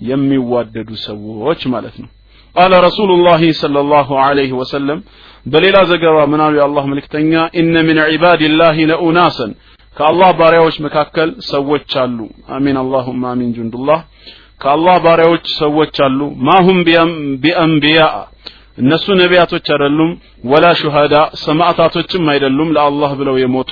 [0.10, 2.10] የሚዋደዱ ሰዎች ማለት ነው።
[2.56, 5.00] ቃለ ረሱሉላህ ሰለላሁ ዐለይሂ ወሰለም
[5.46, 9.52] በሌላ ዘገባ ምናሉ የአላህ መልእክተኛ ኢነ ሚን ዒባዲላሂ ለኡናሰን
[9.98, 12.18] ከአላህ ባሪያዎች መካከል ሰዎች አሉ።
[12.56, 14.00] አሚን አላሁማ አሚን። ጁንዱላህ
[14.62, 16.80] ከአላህ ባሪያዎች ሰዎች አሉ። ማሁም
[17.44, 18.02] ቢአንቢያ
[18.78, 20.12] እነሱ ነቢያቶች አይደሉም
[20.44, 23.72] ወላ ሹሃዳ ሰማዕታቶችም አይደሉም። ለአላህ ብለው የሞቱ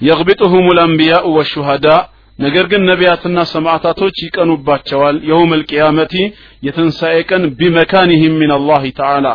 [0.00, 1.86] የግቢጡሁም ልአንቢያኡ ወሹሃዳ
[2.38, 6.14] ነገር ግን ነቢያትና ሰማዕታቶች ይቀኑባቸዋል። የውም ልቅያመቲ
[6.66, 9.26] የትንሣኤ ቀን ቢመካኒህም ምን አላህ ተዓላ።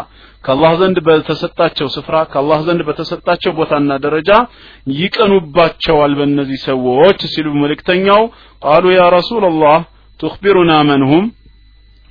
[0.43, 4.29] ከአላህ ዘንድ በተሰጣቸው ስፍራ ከአላህ ዘንድ በተሰጣቸው ቦታና ደረጃ
[4.99, 8.21] ይቀኑባቸዋል በእነዚህ ሰዎች ሲሉ መልእክተኛው
[8.61, 9.77] ቃሉ ያ ረሱላላህ
[10.19, 11.25] ቱኽቢሩና መንሁም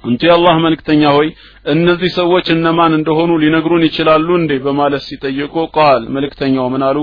[0.06, 1.28] እንቱ የአላህ መልእክተኛ ሆይ
[1.66, 4.52] እነዚህ ሰዎች እነማን እንደሆኑ ሊነግሩን ይችላሉ እንዴ?
[4.66, 6.98] በማለት ሲጠይቁ ቃል መልእክተኛው ምን አሉ?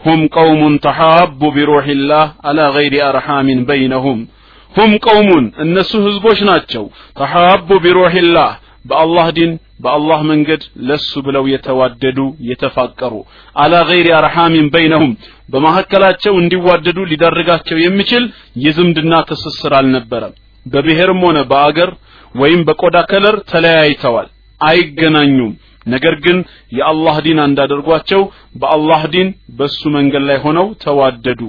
[0.00, 4.20] ሁም ቀውሙን ተሓቡ ቢሩሒላህ አላ ገይሪ አርሓሚን በይነሁም።
[4.72, 6.84] ሁም ቀውሙን እነሱ ህዝቦች ናቸው።
[7.20, 8.50] تحابوا بروح الله
[8.84, 9.52] በአላህ ዲን
[9.84, 12.18] በአላህ መንገድ ለሱ ብለው የተዋደዱ
[12.48, 13.14] የተፋቀሩ
[13.56, 15.12] على غير أرحام بينهم።
[15.52, 18.24] በመካከላቸው እንዲዋደዱ ሊዳርጋቸው የሚችል
[18.64, 20.34] የዝምድና ትስስር አልነበረም
[20.72, 21.90] በብሔርም ሆነ በአገር
[22.34, 24.28] ወይም በቆዳ color ተለያይተዋል
[24.60, 25.52] አይገናኙም።
[25.86, 26.38] ነገር ግን
[26.78, 28.22] የአላህ ዲን እንዳደርጓቸው
[28.60, 29.28] በአላህ ዲን
[29.58, 31.40] በሱ መንገድ ላይ ሆነው ተዋደዱ።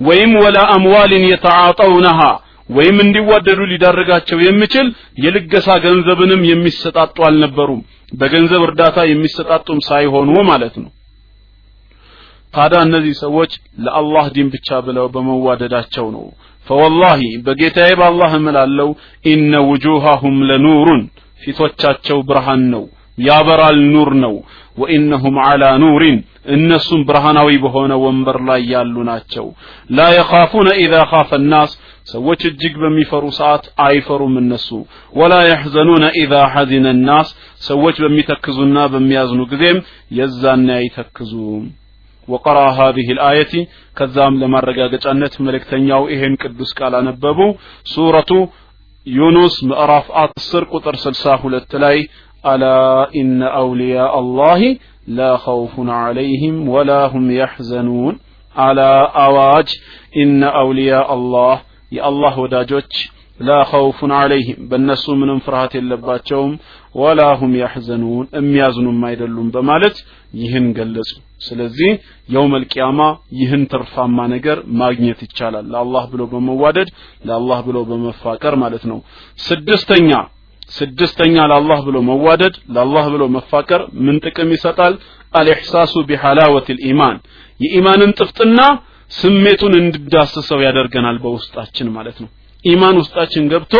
[0.00, 2.20] ወይም ولا أموال يتعاطونها
[2.68, 4.88] ወይም እንዲዋደዱ ሊዳርጋቸው የሚችል
[5.24, 7.80] የልገሳ ገንዘብንም የሚሰጣጡ አልነበሩም።
[8.12, 10.90] በገንዘብ እርዳታ የሚሰጣጡም ሳይሆኑ ማለት ነው።
[12.54, 13.52] ታዲያ እነዚህ ሰዎች
[13.84, 16.24] ለአላህ ዲን ብቻ ብለው በመዋደዳቸው ነው
[16.70, 18.88] ፈወላሂ በጌታዬ በአላህ እምላለሁ
[19.26, 21.02] ኢነ ውጁሃሁም ለኑሩን
[21.40, 22.84] ፊቶቻቸው ብርሃን ነው
[23.18, 24.34] ያበራል ኑር ነው
[24.80, 26.18] ወኢነሁም ዓላ ኑሪን
[26.54, 29.46] እነሱም ብርሃናዊ በሆነ ወንበር ላይ ያሉ ናቸው።
[29.90, 31.72] ላ የኻፉነ ኢዛ ኻፈ ናስ
[32.06, 34.68] ሰዎች እጅግ በሚፈሩ ሰዓት አይፈሩም እነሱ።
[35.12, 37.28] ወላ የሕዘኑነ ኢዛ ሐዚነ ናስ
[37.68, 39.80] ሰዎች በሚተክዙና በሚያዝኑ ጊዜም
[40.18, 41.66] የዛኔ አይተክዙም
[42.29, 45.05] وقرأ هذه الآية كذام لما رجاجة
[45.39, 48.49] ملكتنياو إهن قدس قال نببو سورة
[49.07, 52.09] يونس مأراف أتصر قطر سلساه للتلاي
[52.45, 58.19] ألا إن أولياء الله لا خوف عليهم ولا هم يحزنون
[58.55, 59.67] على أواج
[60.17, 62.93] إن أولياء الله يا الله وداجوج
[63.39, 66.53] لا خوف عليهم በእነሱ ምንም ፍርሃት የለባቸውም
[66.94, 69.96] ወላ ሁም ያሕዘኑን የሚያዝኑም አይደሉም በማለት
[70.40, 71.90] ይህን ገለጹ። ስለዚህ
[72.28, 73.00] የውም አልቂያማ
[73.38, 76.88] ይህን ትርፋማ ነገር ማግኘት ይቻላል። ለአላህ ብሎ በመዋደድ
[77.28, 78.98] ለአላህ ብሎ በመፋቀር ማለት ነው።
[79.46, 80.10] ስድስተኛ
[80.70, 84.94] ስድስተኛ ለአላህ ብሎ መዋደድ ለአላህ ብሎ መፋቀር ምን ጥቅም ይሰጣል?
[85.34, 87.16] አልኢሕሳሱ ቢሐላወት ልኢማን
[87.60, 88.60] የኢማንን ጥፍጥና
[89.10, 92.30] ስሜቱን እንድዳስሰው ያደርገናል በውስጣችን ማለት ነው
[92.64, 93.74] ኢማን ውስጣችን ገብቶ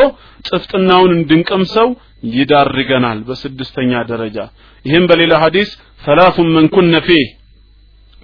[0.49, 1.89] ጥፍጥናውን እንድንቀምሰው
[2.35, 4.37] ይዳርገናል በስድስተኛ ደረጃ።
[4.85, 5.71] ይህም በሌላ ሐዲስ
[6.03, 6.69] ሰላቱን መን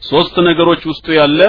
[0.03, 1.41] ሶስት ነገሮች ውስጡ ያለ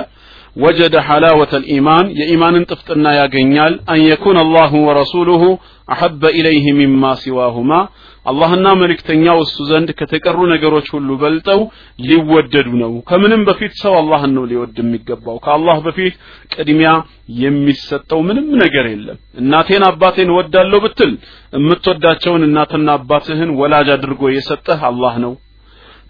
[0.57, 5.43] ወጀደ ሐላወተ ልኢማን የኢማንን ጥፍጥና ያገኛል። አን የኩን አላሁ ወረሱሉሁ
[5.87, 7.71] አሐበ ኢለይህ ሚማ ሲዋሁማ።
[8.25, 11.59] አላህና መልእክተኛው እሱ ዘንድ ከተቀሩ ነገሮች ሁሉ በልጠው
[12.07, 16.15] ሊወደዱ ነው። ከምንም በፊት ሰው አላህን ነው ሊወድ የሚገባው። ከአላህ በፊት
[16.55, 16.91] ቅድሚያ
[17.41, 21.13] የሚሰጠው ምንም ነገር የለም። እናቴን አባቴን ወዳለሁ ብትል
[21.57, 25.33] የምትወዳቸውን እናትና አባትህን ወላጅ አድርጎ የሰጠህ አላህ ነው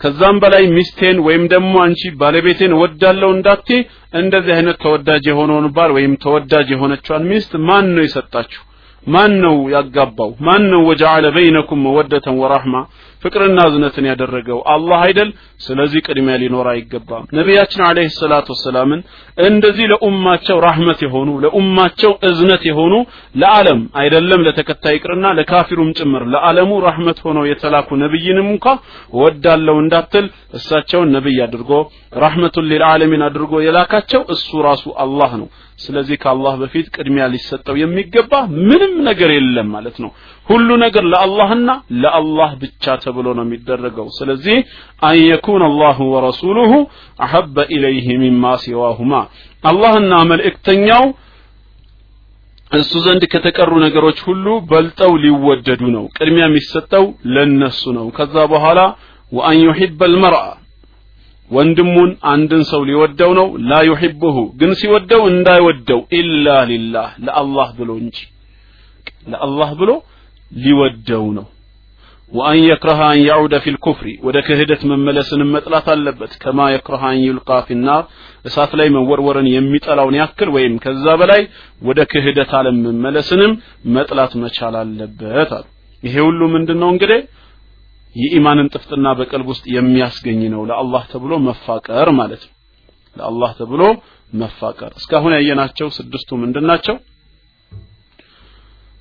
[0.01, 3.69] ከዛም በላይ ሚስቴን ወይም ደግሞ አንቺ ባለቤቴን ወዳለው እንዳቴ
[4.13, 8.61] እንደዚህ አይነት ተወዳጅ የሆነውን ባል ወይም ተወዳጅ የሆነችዋን ሚስት ማን ነው የሰጣችሁ?
[9.07, 10.31] ማን ነው ያጋባው?
[10.47, 12.75] ማን ነው ወጀዐለ በይነኩም መወደተን ወራህማ
[13.21, 15.29] ፍቅርና እዝነትን ያደረገው አላህ አይደል?
[15.61, 18.99] ስለዚህ ቅድሚያ ሊኖር አይገባም። ነቢያችን አለይሂ ሰላቱ ወሰላምን
[19.47, 22.93] እንደዚህ ለኡማቸው ራህመት የሆኑ ለኡማቸው እዝነት የሆኑ
[23.41, 28.65] ለዓለም አይደለም ለተከታይ ይቅርና ለካፊሩም ጭምር ለዓለሙ ራህመት ሆነው የተላኩ ነብይንም እንኳ
[29.19, 30.27] ወዳለው እንዳትል
[30.59, 31.71] እሳቸውን ነብይ አድርጎ
[32.11, 35.47] ራህመቱን ሊልዓለሚን አድርጎ የላካቸው እሱ ራሱ አላህ ነው።
[35.79, 38.31] ስለዚህ ከአላህ በፊት ቅድሚያ ሊሰጠው የሚገባ
[38.67, 40.11] ምንም ነገር የለም ማለት ነው።
[40.47, 41.69] ሁሉ ነገር ለአላህና
[42.03, 44.57] ለአላህ ብቻ ተብሎ ነው የሚደረገው። ስለዚህ
[45.07, 46.71] አን የኩን አላሁ ወረሱሉሁ
[47.25, 49.13] አሐበ ኢለይህ ሚማ ሲዋሁማ።
[49.63, 51.05] አላህና መልእክተኛው
[52.71, 58.79] እሱ ዘንድ ከተቀሩ ነገሮች ሁሉ በልጠው ሊወደዱ ነው። ቅድሚያ የሚሰጠው ለነሱ ነው። ከዛ በኋላ
[59.31, 60.41] ወአን ዩሒበ አልመርአ
[61.51, 68.17] ወንድሙን አንድን ሰው ሊወደው ነው ላ ዩሂቡሁ ግን ሲወደው እንዳይወደው ኢላ ሊላህ ለአላህ ብሎ እንጂ
[69.27, 69.91] ለአላህ ብሎ
[70.51, 71.45] ሊወደው ነው።
[72.31, 73.71] ወአን የክረሃ አን ያዑደ ፊ
[74.25, 78.03] ወደ ክህደት መመለስንም መጥላት አለበት። ከማ የክረሃ አን ዩልቃ ፊናር
[78.45, 81.41] እሳት ላይ መወርወርን የሚጠላውን ያክል ወይም ከዛ በላይ
[81.81, 83.53] ወደ ክህደት አለም መመለስንም
[83.97, 85.65] መጥላት መቻል አለበት አሉ።
[86.03, 87.21] ይሄ ሁሉ ምንድን ነው እንግዲህ
[88.15, 92.53] የኢማንን ጥፍጥና በቀልብ ውስጥ የሚያስገኝ ነው። ለአላህ ተብሎ መፋቀር ማለት ነው።
[93.15, 93.81] ለአላህ ተብሎ
[94.33, 96.95] መፋቀር። እስካሁን ያየናቸው ስድስቱ ምንድን ናቸው?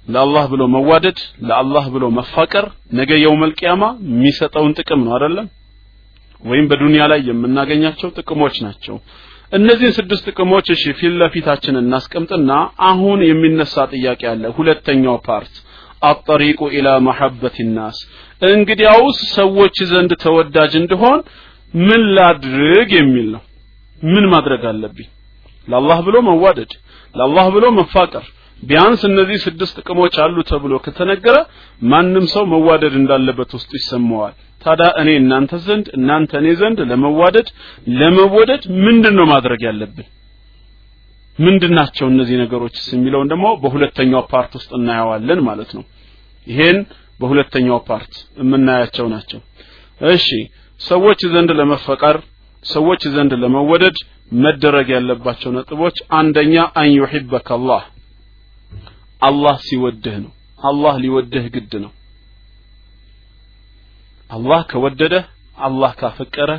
[0.07, 2.65] ለአላህ ብሎ መዋደድ ለአላህ ብሎ መፋቀር።
[2.99, 5.47] ነገ يوم القيامة የሚሰጠውን ጥቅም ነው አይደለም?
[6.43, 8.97] ወይም በዱንያ ላይ የምናገኛቸው ጥቅሞች ናቸው።
[9.53, 12.53] እነዚህን ስድስት ጥቅሞች እሺ ፊት ለፊታችን እናስቀምጥና
[12.89, 15.55] አሁን የሚነሳ ጥያቄ አለ። ሁለተኛው part
[16.09, 17.99] አጠሪቁ ኢላ መሐበት ናስ።
[18.51, 21.21] እንግዲያውስ ሰዎች ዘንድ ተወዳጅ እንድሆን
[21.75, 23.43] ምን ላድርግ የሚል ነው።
[24.07, 25.07] ምን ማድረግ አለብኝ?
[25.69, 26.73] ለአላህ ብሎ መዋደድ
[27.15, 28.25] ለአላህ ብሎ መፋቀር።
[28.63, 31.37] ቢያንስ እነዚህ ስድስት ጥቅሞች አሉ ተብሎ ከተነገረ
[31.83, 37.49] ማንም ሰው መዋደድ እንዳለበት ውስጡ ይሰማዋል። ታዲያ እኔ እናንተ ዘንድ እናንተ እኔ ዘንድ ለመዋደድ
[37.99, 40.07] ለመወደድ ምንድን ነው ማድረግ ያለብን?
[41.39, 45.85] ምንድናቸው እነዚህ ነገሮች የሚለውን ደግሞ በሁለተኛው part ውስጥ እናየዋለን ማለት ነው
[46.47, 46.79] ይሄን
[47.21, 49.41] በሁለተኛው part የምናያቸው ናቸው።
[50.01, 50.27] እሺ
[50.81, 52.17] ሰዎች ዘንድ ለመፈቀር
[52.65, 53.97] ሰዎች ዘንድ ለመወደድ
[54.39, 57.83] መደረግ ያለባቸው ነጥቦች አንደኛ أن يحبك الله።
[59.23, 61.93] አላህ ሲወድህ ነው። አላህ ሊወድህ ግድ ነው።
[64.31, 65.25] አላህ ከወደደህ
[65.59, 66.51] አላህ ካፈቀረ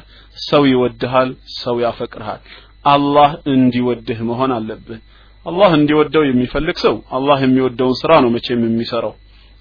[0.41, 2.41] ሰው ይወድሃል ሰው ያፈቅርሃል።
[2.85, 4.99] አላህ እንዲወድህ መሆን አለብህ።
[5.45, 9.13] አላህ እንዲወደው የሚፈልግ ሰው አላህ የሚወደውን ስራ ነው መቼም የሚሰራው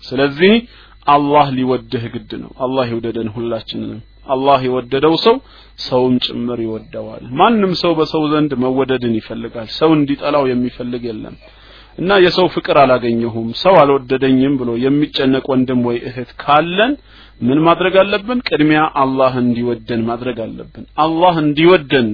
[0.06, 0.54] ስለዚህ
[1.06, 5.36] አላህ ሊወድህ ግድ ነው። አላህ ይውደደን ሁላችንንም። አላህ የወደደው ሰው
[5.84, 11.36] ሰውም ጭምር ይወደዋል። ማንም ሰው በሰው ዘንድ መወደድን ይፈልጋል። ሰው እንዲጠላው የሚፈልግ የለም።
[11.98, 16.92] እና የሰው ፍቅር አላገኘሁም ሰው አልወደደኝም ብሎ የሚጨነቅ ወንድም ወይ እህት ካለን
[17.40, 18.38] ምን ማድረግ አለብን?
[18.48, 22.08] ቅድሚያ አላህ እንዲወደን ማድረግ አለብን። አላህ እንዲወደን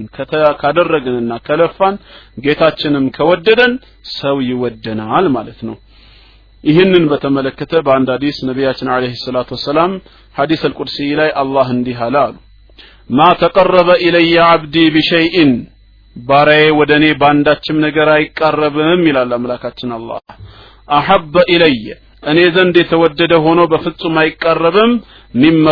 [0.63, 1.97] ካደረግንና ከለፋን
[2.45, 3.75] ጌታችንም ከወደደን
[4.15, 5.77] ሰው ይወደናል ማለት ነው
[6.65, 9.93] ይህንን በተመለከተ በአንድ ሐዲስ ነቢያችን አለይሂ ሰላቱ ወሰላም
[10.37, 12.35] ሐዲስ አልቁድሲ ላይ አላህ እንዲህ አለ አሉ።
[13.11, 15.53] ማ ተቀረበ ኢለየ አብዲ ቢሸይኢን
[16.17, 20.21] ባሪያዬ ወደ እኔ በአንዳችም ነገር አይቃረብም ይላል አምላካችን አላህ።
[20.91, 21.87] አሐበ ኢለየ
[22.31, 24.93] እኔ ዘንድ የተወደደ ሆኖ በፍጹም አይቃረብም
[25.35, 25.67] ሚመ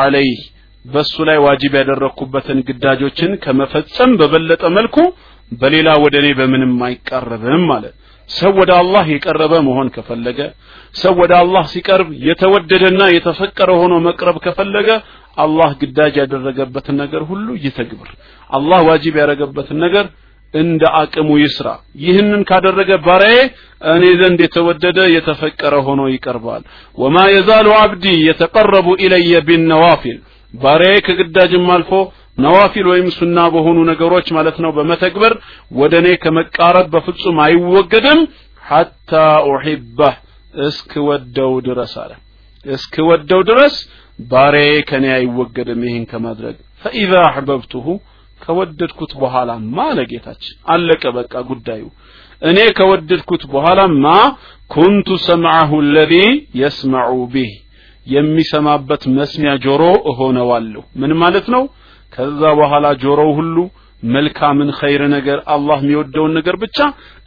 [0.00, 0.40] አለይህ
[0.84, 4.96] በሱ ላይ ዋጅብ ያደረግኩበትን ግዳጆችን ከመፈጸም በበለጠ መልኩ
[5.52, 7.94] በሌላ ወደ እኔ በምንም አይቃረብም ማለት
[8.30, 10.40] ሰው ወደ አላህ የቀረበ መሆን ከፈለገ
[10.94, 14.88] ሰው ወደ አላህ ሲቀርብ የተወደደና የተፈቀረ ሆኖ መቅረብ ከፈለገ
[15.36, 18.10] አላህ ግዳጅ ያደረገበትን ነገር ሁሉ ይተግብር።
[18.50, 20.06] አላህ ዋጅብ ያደረገበትን ነገር
[20.54, 21.66] እንደ አቅሙ ይስራ።
[22.04, 23.36] ይህንን ካደረገ ባሪያዬ
[23.90, 26.62] እኔ ዘንድ የተወደደ የተፈቀረ ሆኖ ይቀርባል።
[26.98, 30.18] ወማ የዛሉ አብዲ የተቀረቡ ኢለየ ቢነዋፊል
[30.54, 31.92] ባሪያዬ ከግዳጅም አልፎ
[32.38, 35.32] ነዋፊል ወይም ሱና በሆኑ ነገሮች ማለት ነው በመተግበር
[35.78, 38.20] ወደ እኔ ከመቃረብ በፍጹም አይወገድም።
[38.62, 39.10] ሐታ
[39.50, 40.14] ኡሒባህ
[40.66, 42.12] እስክወደው ድረስ አለ።
[42.64, 43.74] እስክወደው ድረስ
[44.30, 47.86] ባሪያዬ ከኔ አይወገድም ይህን ከማድረግ። ፈኢዛ አሕበብቱሁ
[48.40, 51.82] ከወደድኩት በኋላ ማ ለጌታችን አለቀ በቃ ጉዳዩ።
[52.42, 54.06] እኔ ከወደድኩት በኋላማ
[54.70, 56.12] ኩንቱ ሰምዐሁ አለዚ
[56.60, 57.50] የስመዑ ቢህ
[58.06, 61.62] የሚሰማበት መስሚያ ጆሮ እሆነዋለሁ። ምን ማለት ነው?
[62.12, 63.56] ከዛ በኋላ ጆሮው ሁሉ
[64.02, 66.78] መልካምን ኸይር ነገር አላህ የሚወደውን ነገር ብቻ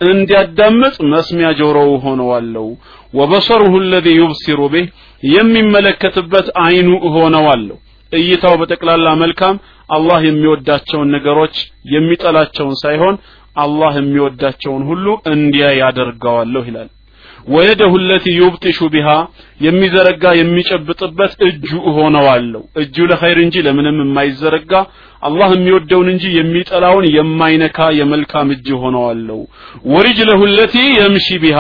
[0.02, 2.66] እንዲያዳምጥ መስሚያ ጆሮው ሆነዋለሁ
[3.14, 4.88] ወበሰሩሁ አለዚ ዩብሲሩ ቢህ
[5.34, 7.78] የሚመለከትበት አይኑ እሆነዋለሁ።
[8.12, 9.56] እይታው በጠቅላላ መልካም
[9.90, 11.56] አላህ የሚወዳቸውን ነገሮች
[11.94, 13.16] የሚጠላቸውን ሳይሆን
[13.56, 16.90] አላህ የሚወዳቸውን ሁሉ እንዲያ ያደርገዋለሁ ይላል
[17.48, 19.08] ወየደሁ ለቲ ዩብጢሹ ቢሃ
[19.60, 24.72] የሚዘረጋ የሚጨብጥበት እጁ እሆነዋለሁ። እጁ ለኸይር እንጂ ለምንም የማይዘረጋ
[25.24, 29.40] አላህ የሚወደውን እንጂ የሚጠላውን የማይነካ የመልካም እጅ ሆነዋለሁ
[29.94, 31.60] ወሪጅለሁ ለቲ የምሺ ቢሃ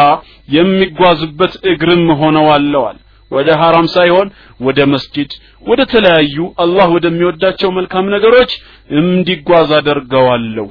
[0.58, 2.98] የሚጓዝበት እግርም ሆነዋለሁ
[3.32, 4.28] ወደ ሐራም ሳይሆን
[4.66, 5.32] ወደ መስጂድ
[5.64, 8.52] ወደ ተለያዩ አላህ ወደሚወዳቸው መልካም ነገሮች
[8.98, 10.68] እንዲጓዝ አደርገዋለሁ።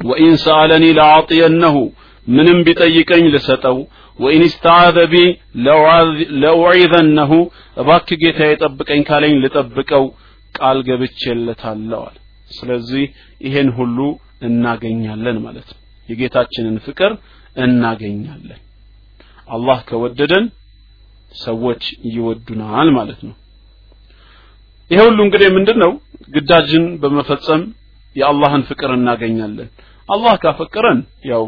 [0.00, 1.76] وإن سألني لأعطينه
[2.26, 3.78] ምንም ቢጠይቀኝ ልሰጠው
[4.20, 5.16] وإن استعاذ بي
[6.42, 7.32] لأعيذنه
[7.76, 10.04] እባክ ጌታ የጠብቀኝ ካለኝ ልጠብቀው
[10.54, 12.16] ቃል ገብቼለታለዋል
[12.50, 13.04] ስለዚህ
[13.40, 13.98] ይሄን ሁሉ
[14.48, 15.78] እናገኛለን ማለት ነው።
[16.08, 17.12] የጌታችንን ፍቅር
[17.56, 18.60] እናገኛለን።
[19.48, 20.44] አላህ ከወደደን
[21.38, 21.82] ሰዎች
[22.14, 23.34] ይወዱናል ማለት ነው።
[24.90, 25.92] ይሄ ሁሉ እንግዲህ ምንድን ነው
[26.28, 27.62] ግዳጅን በመፈጸም
[28.16, 29.68] የአላህን ፍቅር እናገኛለን።
[30.08, 31.00] አላህ ካፈቀረን
[31.32, 31.44] ያው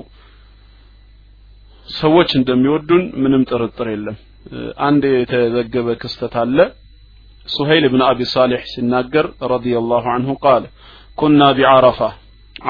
[2.02, 4.17] ሰዎች እንደሚወዱን ምንም ጥርጥር የለም
[4.88, 6.58] አንድ የተዘገበ ክስተት አለ
[7.48, 10.63] ሱሀይል ብን አቢ ሳሌሕ ሲናገር ረዲየላሁ አንሁ ቃል
[11.20, 12.00] ኩና ቢዓረፋ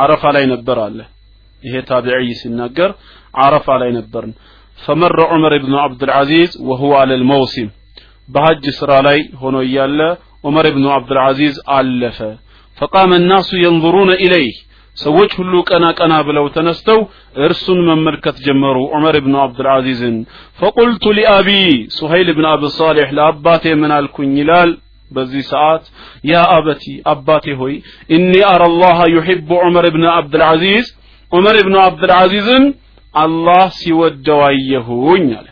[0.01, 0.99] አረፋ ላይ ነበር አለ
[1.63, 2.91] ይሄ ታቢዒ ሲናገር
[3.45, 4.33] አረፋ ላይ ነበርን
[4.79, 7.69] ፈመረ ዑመር ብኑ ዓብድልዓዚዝ ወሁወ አለ ልመውሲም
[8.33, 9.99] በሐጅ ስራ ላይ ሆኖ እያለ
[10.47, 12.19] ዑመር ብኑ ዓብድልዓዚዝ አለፈ
[12.77, 14.55] ፈቃመ الناس ينظرون إليه
[14.96, 16.98] ሰዎች ሁሉ ቀና ቀና ብለው ተነስተው
[17.44, 20.16] እርሱን መመልከት ጀመሩ። ዑመር ብኑ ዓብድልዓዚዝን
[20.60, 21.48] ፈቁልቱ ሊአቢ
[21.96, 24.72] ሱሀይል ብን አብ ሳሌሕ ለአባቴ ምን አልኩኝ ይላል።
[25.10, 25.84] በዚህ ሰዓት
[26.28, 27.74] ያ አበቲ አባቴ ሆይ
[28.16, 30.86] እኒ አረ ላህ ዩሕቡ ዑመር ብን ዓብድልዓዚዝ
[31.32, 32.64] ዑመር ብኑ ዓብድልዓዚዝን
[33.14, 35.48] አላህ ሲወደው አየሁኝ አለ።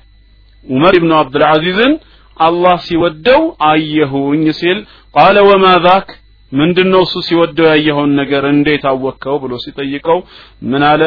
[0.66, 1.92] ዑመር ብኑ ዓብድልዓዚዝን
[2.36, 4.78] አላህ ሲወደው አየሁኝ ሲል
[5.14, 6.08] ቃለ ወማ ዛክ
[6.52, 10.18] ምንድነው እሱ ሲወደው ያየኸውን ነገር እንዴት አወቅከው ብሎ ሲጠይቀው
[10.70, 11.02] ምን አለ?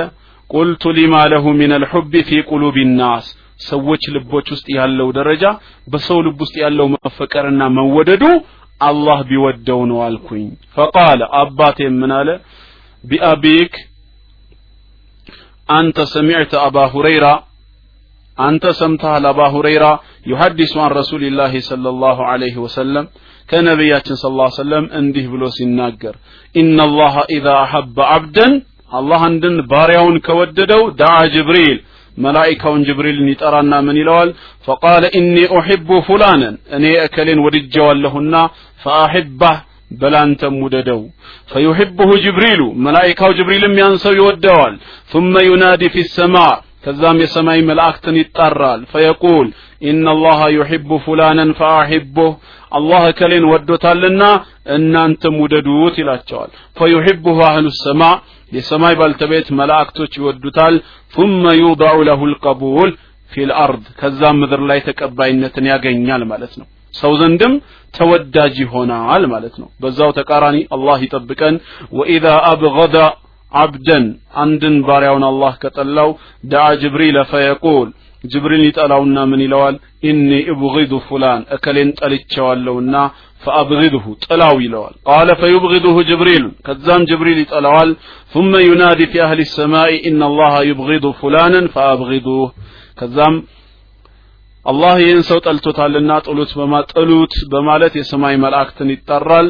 [0.50, 3.26] قلت لما له من الحب في قلوب الناس።
[3.68, 5.44] ሰዎች ልቦች ውስጥ ያለው ደረጃ
[5.88, 8.24] በሰው ልብ ውስጥ ያለው መፈቀርና መወደዱ
[8.82, 12.30] አላህ ቢወደው ነው አልኩኝ። فقال አባቴ ምን አለ?
[13.04, 13.74] بأبيك
[15.70, 17.28] أنت سمعت أبا هريرة
[18.38, 19.86] አንተ ሰምተሃል አባ ሁረይራ
[20.32, 23.06] يحدث عن رسول الله صلى الله عليه وسلم
[23.53, 26.15] ከነቢያችን ስ ላ ሰለም እንዲህ ብሎ ሲናገር
[26.55, 28.55] ኢነላሃ ኢዛ አሐበ አብደን
[28.99, 31.79] አላህ አንድን ባሪያውን ከወደደው ዳዓ ጅብሪል
[32.17, 34.31] መላኢካውን ጅብሪልን ይጠራና ምን ይለዋል
[34.67, 38.35] ፈቃለ ኢኒ ኡሕቡ ፉላንን እኔ እከሌን ወድጀዋለሁና
[38.85, 39.57] ፈአሕባህ
[40.01, 41.03] በላንተም ውደደው
[41.53, 44.75] ፈዩሕብሁ ጅብሪሉ መላኢካው ጅብሪልም ያን ሰው ይወደዋል
[45.13, 49.48] ثم ينادي في السماء ከዛም የሰማይ መላእክትን ይጣራል فيقول
[49.84, 52.34] إن الله يحب فلانا فأحبوه
[52.72, 54.24] አላህ እከሌን ወዶታልና
[54.76, 58.02] እናንተም ውደዱት ይላቸዋል። ፈዩሒቡሁ አህሉ ሰማ
[58.52, 60.76] የሰማይ ባልተቤት መላእክቶች ይወዱታል።
[61.14, 62.92] ثመ ዩضዑ ለሁ ልቀቡል
[63.32, 67.54] ፊ ልአርድ ከዛም ምድር ላይ ተቀባይነትን ያገኛል ማለት ነው። ሰው ዘንድም
[67.94, 71.56] ተወዳጅ ይሆናል ማለት ነው። በዛው ተቃራኒ አላህ ይጠብቀን።
[71.98, 72.98] ወኢዛ አብገደ
[73.54, 74.00] عبدا
[74.34, 76.10] عندن باريون الله كتلو
[76.44, 77.94] دعا جبريل فيقول
[78.26, 83.12] جبريل يتألونا من الوال إني أبغض فلان أكلين تلتشوالونا
[83.44, 87.90] فأبغضه تلاوي لوال قال فيبغضه جبريل كذام جبريل يتألوال
[88.34, 92.52] ثم ينادي في أهل السماء إن الله يبغض فلانا فأبغضه
[93.00, 93.44] كذام
[94.72, 99.48] الله ينسو تلتو تعلنا تقلوت بما تقلوت بما لتي سماي ملاك تنترال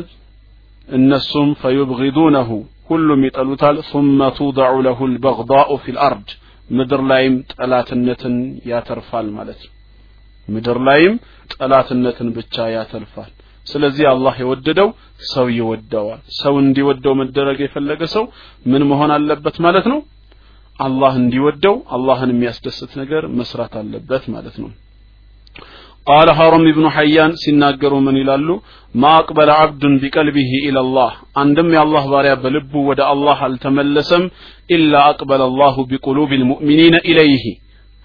[0.93, 2.49] النسوم فيبغضونه.
[2.90, 6.26] ሁሉም ይጠሉታል ثم توضع له البغضاء في الأرض
[6.68, 8.34] ምድር ላይም ጠላትነትን
[8.70, 9.72] ያተርፋል ማለት ነው
[10.48, 11.14] ምድር ላይም
[11.54, 13.30] ጠላትነትን ብቻ ያተርፋል
[13.66, 14.88] ስለዚህ አላህ የወደደው
[15.32, 18.24] ሰው ይወደዋል ሰው እንዲወደው መደረግ የፈለገ ሰው
[18.72, 19.98] ምን መሆን አለበት ማለት ነው
[20.78, 24.70] አላህ እንዲወደው አላህን የሚያስደስት ነገር መስራት አለበት ማለት ነው
[26.07, 28.47] ቃለ ሐሮም ኢብኑ ሐያን ሲናገሩ ምን ይላሉ?
[28.95, 31.11] ማ አቅበለ አብዱን ቢቀልቢሂ ኢለላህ
[31.41, 34.23] አንድም የአላህ ባሪያ በልቡ ወደ አላህ አልተመለሰም
[34.69, 37.45] ኢላ አቅበለ አላሁ ቢቁሉብ ልሙእሚኒነ ኢለይህ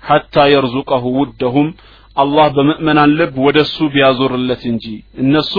[0.02, 1.68] ሐታ የርዙቀሁ ውደሁም
[2.16, 4.84] አላህ በምእመናን ልብ ወደ እሱ ቢያዞርለት እንጂ
[5.22, 5.52] እነሱ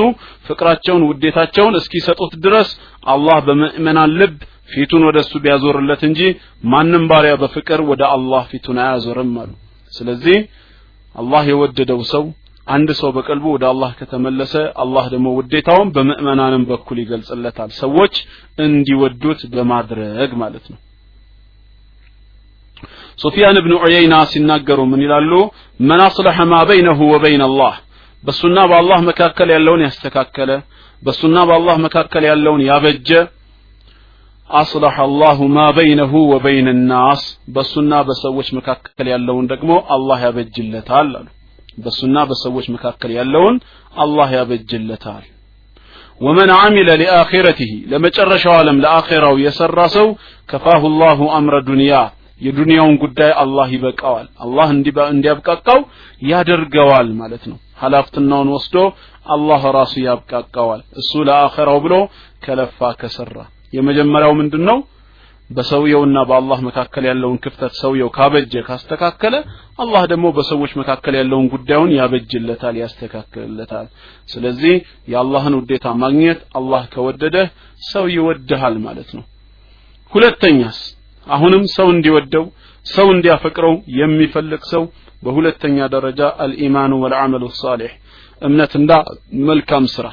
[0.47, 2.69] ፍቅራቸውን ውዴታቸውን እስኪሰጡት ድረስ
[3.13, 4.34] አላህ በምእመናን ልብ
[4.73, 6.21] ፊቱን ወደ እሱ ቢያዞርለት እንጂ
[6.71, 9.52] ማንም ባሪያ በፍቅር ወደ አላህ ፊቱን አያዞርም አሉ
[9.93, 10.38] ስለዚህ
[11.15, 12.24] አላህ የወደደው ሰው
[12.67, 18.15] አንድ ሰው በቀልቡ ወደ አላህ ከተመለሰ አላህ ደግሞ ውዴታውን በምእመናንም በኩል ይገልጽለታል። ሰዎች
[18.65, 20.80] እንዲወዱት በማድረግ ማለት ነው።
[23.19, 25.32] ሱፊያን ብን ዑየይና ሲናገሩ ምን ይላሉ?
[25.80, 27.74] መን አስለሐ ማ በይነሁ ወበይን አላህ
[28.24, 30.52] በሱና በአላህ መካከል ያለውን ያስተካከለ
[31.02, 33.10] በሱና በአላህ መካከል ያለውን ያበጀ
[34.49, 37.23] አስለሐ አላሁ ማ በይነሁ ወበይን ናስ
[37.55, 41.27] በሱና በሰዎች መካከል ያለውን ደግሞ አላህ ያበጅለታል አሉ።
[41.77, 43.57] በሱና በሰዎች መካከል ያለውን
[43.95, 45.25] አላህ ያበጅለታል።
[46.21, 50.07] ወመን አሚለ ሊአኺረቲሂ ለመጨረሻው ዓለም ለአኺራው የሰራ ሰው
[50.49, 51.93] ከፋሁ ላሁ አምረ ዱንያ
[52.41, 54.67] የዱንያውን ጉዳይ አላህ ይበቃዋል። አላህ
[55.13, 55.79] እንዲያብቃቃው
[56.23, 58.75] ያደርገዋል ማለት ነው። ሀላፍትናውን ወስዶ
[59.27, 61.95] አላህ ራሱ ያብቃቃዋል። እሱ ለአኺራው ብሎ
[62.45, 63.37] ከለፋ ከሰራ
[63.74, 64.78] የመጀመሪያው ምንድን ነው
[65.50, 69.36] በሰውየውና በአላህ መካከል ያለውን ክፍተት ሰውየው ካበጀ ካስተካከለ
[69.80, 73.88] አላህ ደግሞ በሰዎች መካከል ያለውን ጉዳዩን ያበጅለታል ያስተካክልለታል።
[74.30, 74.76] ስለዚህ
[75.13, 77.48] የአላህን ውዴታ ማግኘት አላህ ከወደደህ
[77.90, 79.26] ሰው ይወድሃል ማለት ነው።
[80.13, 80.80] ሁለተኛስ
[81.28, 82.46] አሁንም ሰው እንዲወደው
[82.86, 84.84] ሰው እንዲያፈቅረው የሚፈልግ ሰው
[85.24, 87.92] በሁለተኛ ደረጃ አልኢማኑ ወልዓመሉ ሳሊሕ
[88.42, 88.92] እምነትና
[89.50, 90.08] መልካም ስራ።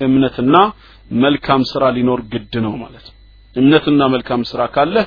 [0.00, 0.56] እምነትና
[1.23, 3.15] መልካም ስራ ሊኖር ግድ ነው ማለት ነው
[3.55, 5.05] እምነትና መልካም ስራ ካለህ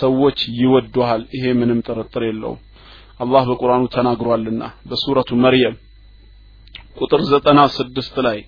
[0.00, 2.60] ሰዎች ይወዱሃል ይሄ ምንም ጥርጥር የለውም
[3.24, 5.76] አላህ በቁርአኑ ተናግሯልና በሱረቱ መርየም
[7.00, 8.38] ቁጥር ዘጠና ስድስት ላይ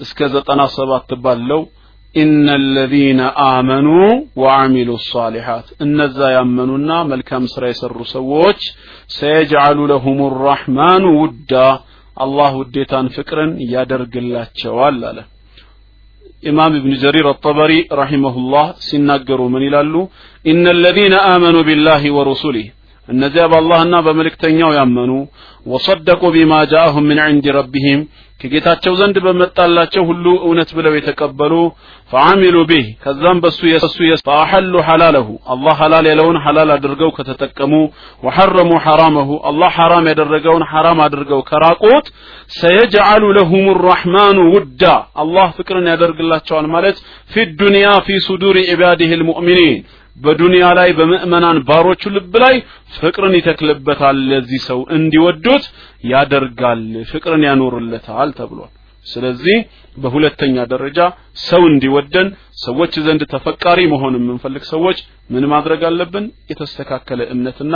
[0.00, 1.62] እስከ ዘጠና ሰባት ባለው
[2.14, 3.20] إن الذين
[3.56, 4.08] آمنوا
[4.42, 8.60] وعملوا الصالحات እነዛ ያመኑና መልካም ስራ የሰሩ ሰዎች
[9.18, 11.52] ሰየጅዓሉ ለሁም الرحمن ውዳ
[12.16, 15.18] አላህ ውዴታን ፍቅርን ያደርግላቸዋል አለ
[16.45, 19.93] ኢማም እብን ጀሪር አጠበሪ ረሒመሁላህ ሲናገሩ ምን ይላሉ?
[20.45, 22.67] ኢነ ለዚነ አመኑ ቢላህ ወሩሱሊህ።
[23.09, 25.11] እነዚያ በአላህና በመልእክተኛው ያመኑ።
[25.65, 28.01] ወሰደቁ ቢማ ጃአሁም ምን ዕንድ ረቢህም
[28.39, 31.53] ከጌታቸው ዘንድ በመጣላቸው ሁሉ እውነት ብለው የተቀበሉ
[32.11, 33.95] ፈዓሚሉ ቢህ ከዛም በሱ የሱ
[34.27, 37.73] ፈአሐሉ ሐላለሁ አላህ ሐላል ያለውን ሐላል አድርገው ከተጠቀሙ
[38.23, 42.07] ወሐረሙ ሐራመሁ አላህ ሐራም ያደረገውን ሐራም አድርገው ከራቁት
[42.59, 44.83] ሰየጅዓሉ ለሁም ራሕማኑ ውዳ
[45.23, 46.97] አላህ ፍቅርን ያደርግላቸዋል ማለት
[47.31, 49.79] ፊ ዱንያ ፊ ሱዱሪ ዒባዲህ ልሙእሚኒን
[50.15, 52.55] በዱንያ ላይ በምእመናን ባሮቹ ልብ ላይ
[52.97, 55.65] ፍቅርን ይተክልበታል። ለዚህ ሰው እንዲወዱት
[56.11, 58.73] ያደርጋል ፍቅርን ያኖርለታል ተብሏል።
[59.05, 59.57] ስለዚህ
[59.97, 60.99] በሁለተኛ ደረጃ
[61.43, 62.27] ሰው እንዲወደን
[62.63, 64.97] ሰዎች ዘንድ ተፈቃሪ መሆን የምንፈልግ ሰዎች
[65.29, 66.25] ምን ማድረግ አለብን?
[66.51, 67.75] የተስተካከለ እምነትና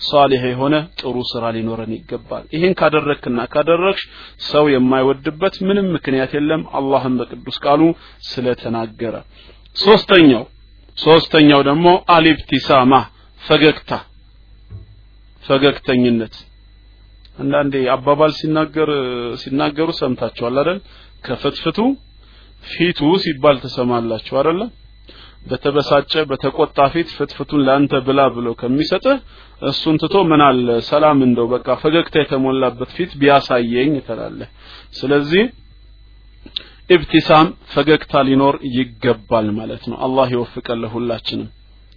[0.00, 4.02] ሳሊህ የሆነ ጥሩ ስራ ሊኖረን ይገባል። ይህን ካደረግክና ካደረግሽ
[4.46, 7.82] ሰው የማይወድበት ምንም ምክንያት የለም። አላህም በቅዱስ ቃሉ
[8.32, 9.14] ስለተናገረ።
[9.76, 10.44] ሶስተኛው
[10.98, 12.92] ሶስተኛው ደግሞ አልብቲሳማ
[13.40, 13.92] ፈገግታ
[15.44, 16.34] ፈገግተኝነት።
[17.38, 18.90] አንዳንዴ አባባል ሲናገር
[19.42, 20.78] ሲናገሩ ሰምታችኋል አይደል?
[21.26, 21.78] ከፍትፍቱ
[22.64, 24.60] ፊቱ ሲባል ተሰማላችሁ አይደል
[25.46, 29.16] በተበሳጨ በተቆጣ ፊት ፍትፍቱን ለአንተ ብላ ብሎ ከሚሰጥህ
[29.62, 30.68] እሱን ትቶ ምን አለ?
[30.90, 34.48] ሰላም እንደው በቃ ፈገግታ የተሞላበት ፊት ቢያሳየኝ ትላለህ።
[34.98, 35.42] ስለዚህ
[36.92, 41.48] ኢብቲሳም ፈገግታ ሊኖር ይገባል ማለት ነው። አላህ ይወፍቀን ለሁላችንም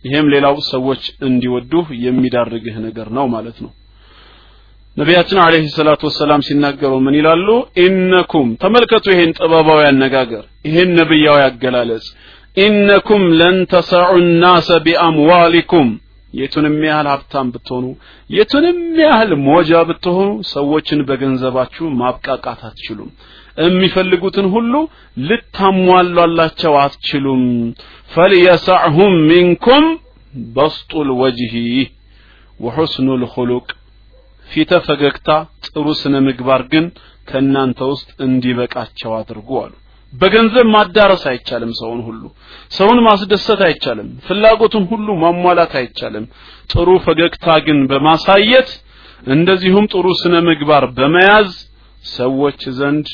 [0.03, 3.71] ይሄም ሌላው ሰዎች እንዲወዱህ የሚዳርግህ ነገር ነው ማለት ነው።
[4.97, 7.47] ነቢያችን አለይሂ ሰላቱ ወሰላም ሲናገሩ ምን ይላሉ?
[7.85, 12.05] ኢነኩም ተመልከቱ ይሄን ጥበባዊ አነጋገር ይሄን ነብያዊ አገላለጽ።
[12.57, 14.11] ኢነኩም ለን ተሰዑ
[14.43, 15.89] ናሰ ቢአምዋሊኩም
[16.33, 17.85] የቱንም ያህል ሀብታም ብትሆኑ
[18.29, 23.11] የቱንም ያህል ሞጃ ብትሆኑ ሰዎችን በገንዘባችሁ ማብቃቃት አትችሉም
[23.57, 24.73] የሚፈልጉትን ሁሉ
[25.29, 27.43] ልታሟሏላቸው አትችሉም።
[28.11, 29.85] ፈልየሰዕሁም ሚንኩም
[30.55, 31.53] በስጡ ልወጅሂ
[32.59, 33.67] ወሑስኑ ልኹሉቅ
[34.47, 35.29] ፊተ ፈገግታ
[35.67, 36.85] ጥሩ ስነ ምግባር ግን
[37.29, 39.73] ከእናንተ ውስጥ እንዲበቃቸው አድርጉ አሉ።
[40.13, 42.21] በገንዘብ ማዳረስ አይቻልም ሰውን ሁሉ።
[42.71, 46.25] ሰውን ማስደሰት አይቻልም። ፍላጎቱን ሁሉ ማሟላት አይቻልም።
[46.69, 48.69] ጥሩ ፈገግታ ግን በማሳየት
[49.27, 51.49] እንደዚሁም ጥሩ ስነ ምግባር በመያዝ
[52.11, 53.07] ሰዎች ዘንድ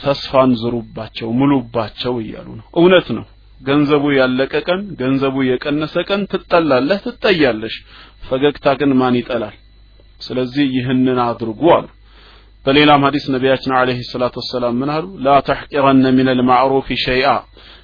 [0.00, 3.24] ተስፋን ዝሩባቸው ሙሉባቸው እያሉ ነው። እውነት ነው።
[3.60, 7.74] ገንዘቡ ያለቀ ቀን ገንዘቡ የቀነሰ ቀን ትጠላለህ ትጠያለሽ።
[8.28, 9.56] ፈገግታ ግን ማን ይጠላል?
[10.20, 11.86] ስለዚህ ይህንን አድርጉ አሉ።
[12.64, 15.06] በሌላም ሐዲስ ነቢያችን አለይሂ ሰላቱ ወሰላም ምን አሉ?
[15.24, 17.28] ላ ተሕቂረነ ሚን አልማዕሩፍ ሸይአ።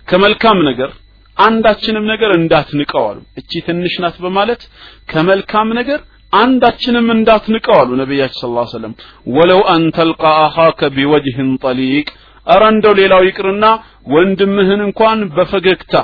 [0.08, 0.90] ከመልካም ነገር
[1.36, 4.62] አንዳችንም ነገር እንዳትንቀው አሉ። እቺ ትንሽ ናት በማለት
[5.10, 6.00] ከመልካም ነገር
[6.32, 8.94] አንዳችንም እንዳትንቀው አሉ ነቢያችን ስለ ላ ሰለም
[9.36, 12.06] ወለው አን ተልቃ አኻከ ቢወጅህን ጠሊቅ።
[12.46, 13.66] እረ እንደው ሌላው ይቅርና
[14.14, 15.94] ወንድምህን እንኳን በፈገግታ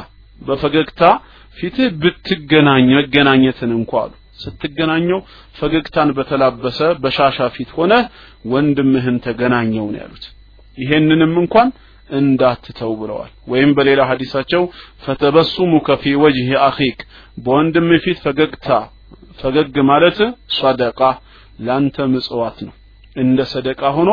[0.41, 1.03] በፈገግታ
[1.57, 4.13] ፊትህ ብትገናኝ መገናኘትን እንኳ አሉ።
[4.43, 5.19] ስትገናኘው
[5.59, 7.93] ፈገግታን በተላበሰ በሻሻ ፊት ሆነ
[8.53, 10.25] ወንድምህን ተገናኘው ነው ያሉት።
[10.79, 11.69] ይሄንንም እንኳን
[12.11, 14.63] እንዳትተው ብለዋል። ወይም በሌላ ሐዲሳቸው
[15.05, 16.99] ፈተበሱሙከ ፊ ወጅህ አኺክ
[17.45, 18.69] በወንድም ፊት ፈገግታ
[19.39, 20.19] ፈገግ ማለት
[20.59, 21.01] ሰደቃ
[21.67, 22.75] ላንተ ምጽዋት ነው።
[23.17, 24.11] እንደ ሰደቃ ሆኖ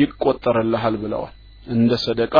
[0.00, 1.34] ይቆጠርልሃል ብለዋል።
[1.66, 2.34] እንደ ሰደቃ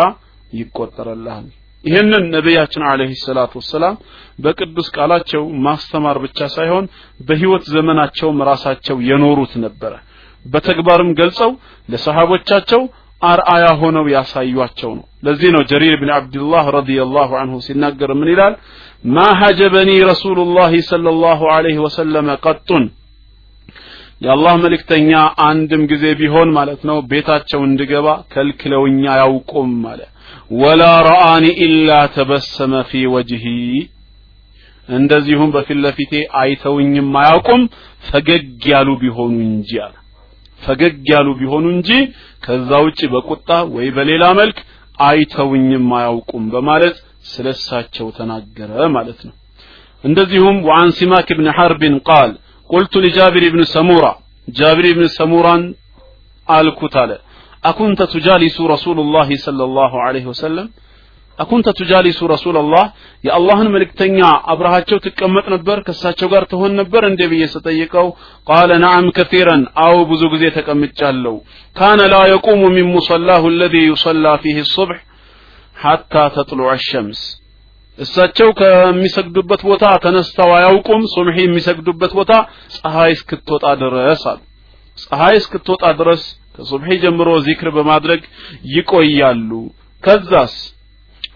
[0.58, 1.46] ይቆጠርልሃል።
[1.84, 3.96] ይህንን ነቢያችን አለይሂ ሰላቱ ወሰላም
[4.38, 6.84] በቅዱስ ቃላቸው ማስተማር ብቻ ሳይሆን
[7.20, 9.92] በህይወት ዘመናቸውም ራሳቸው የኖሩት ነበረ።
[10.44, 11.50] በተግባርም ገልጸው
[11.88, 12.80] ለሰሃቦቻቸው
[13.22, 18.54] አርአያ ሆነው ያሳዩቸው ነው ለዚህ ነው ጀሪር ብን አብድላህ ረዲየላሁ አንሁ ሲናገር ምን ይላል?
[19.08, 22.84] ማ ሐጀበኒ ረሱሉላህ ሰለላሁ ዐለይሂ ወሰለም ቀጡን።
[24.20, 25.10] የአላህ መልእክተኛ
[25.46, 30.00] አንድም ጊዜ ቢሆን ማለት ነው ቤታቸው እንድገባ ከልክለውኛ ያውቁም አለ።
[30.60, 33.44] ወላ ረአኒ ኢላ ተበሰመ ፊ ወጅሂ።
[34.88, 37.62] እንደዚሁም በፊት ለፊቴ አይተውኝም አያውቁም።
[38.08, 39.94] ፈገግ ያሉ ቢሆኑ እንጂ አለ።
[40.60, 41.90] ፈገግ ያሉ ቢሆኑ እንጂ
[42.42, 44.58] ከዛ ውጭ በቁጣ ወይ በሌላ መልክ
[45.07, 46.95] አይተውኝም አያውቁም በማለት
[47.31, 49.35] ስለሳቸው ተናገረ ማለት ነው
[50.03, 52.29] እንደዚሁም وعن سماك بن حرب قال
[52.69, 54.11] قلت لجابر بن سمورة
[54.59, 55.61] جابر بن سموران
[56.47, 57.11] አልኩት አለ
[57.63, 60.67] አኩንተ ቱጃሊሱ ረሱሉላህ ሰለላሁ ዐለይሂ ወሰለም
[61.38, 62.84] አኩንተ ቱጃሊሱ ረሱላላህ
[63.24, 64.18] የአላህን መልእክተኛ
[64.52, 68.08] አብረሃቸው ትቀመጥ ነበር ከእሳቸው ጋር ትሆን ነበር እንዴ ብዬ ስጠይቀው
[68.48, 71.34] ቃለ ነዓም ከቲረን አው ብዙ ጊዜ ተቀምጫለሁ።
[71.76, 75.00] ካነ ላ የቁሙ ሚን ሙሰላሁ አለዚ ዩሰላ ፊህ ሱብሕ
[75.76, 77.22] ሐታ ተጥሉዕ ሸምስ
[77.98, 82.32] እሳቸው ከሚሰግዱበት ቦታ ተነስተው አያውቁም ሱብሒ የሚሰግዱበት ቦታ
[82.76, 84.40] ፀሐይ እስክትወጣ ድረስ አሉ።
[85.04, 86.22] ፀሐይ እስክትወጣ ድረስ
[86.56, 88.22] ከሱብሒ ጀምሮ ዚክር በማድረግ
[88.74, 89.50] ይቆያሉ።
[90.02, 90.54] ከዛስ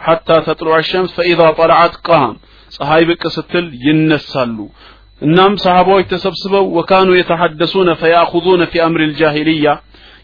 [0.01, 2.33] ሐታ ተጥሉዕ ሸምስ ፈኢዛ ጠለዓት ቃም።
[2.73, 4.59] ፀሐይ ብቅ ስትል ይነሳሉ።
[5.23, 9.69] እናም ሰሃባዎች ተሰብስበው ወካኑ የተሐደሱነ ፈያኹዙነ ፊ አምሪ ልጃሂልያ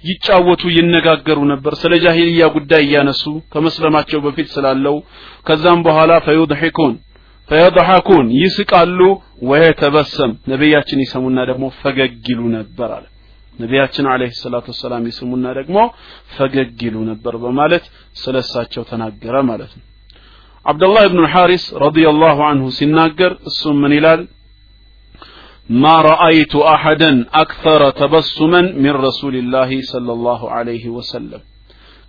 [0.04, 3.22] ይጫወቱ ይነጋገሩ ነበር። ስለ ጃሂልያ ጉዳይ እያነሱ
[3.52, 4.96] ከመስለማቸው በፊት ስላለው
[5.48, 6.94] ከዛም በኋላ ፈዩድሒኩን
[7.48, 9.00] ፈየضሐኩን ይስቃሉ
[9.50, 13.04] ወየተበሰም። ነቢያችን ይሰሙና ደግሞ ፈገግ ይሉ ነበር አለ
[13.54, 15.76] ነቢያችን አለይሂ ሰላቱ ወሰላም ይስሙና ደግሞ
[16.34, 17.84] ፈገግ ይሉ ነበር በማለት
[18.22, 19.84] ስለእሳቸው ተናገረ ማለት ነው።
[20.66, 24.20] አብደላህ ብኑ ሐሪስ ረዲየላሁ አንሁ ሲናገር እሱ ምን ይላል?
[25.74, 31.42] ማ ረአይቱ አሐደን አክፈረ ተበሱመን ሚን ረሱልላህ ሰለላሁ ዐለይሂ ወሰለም።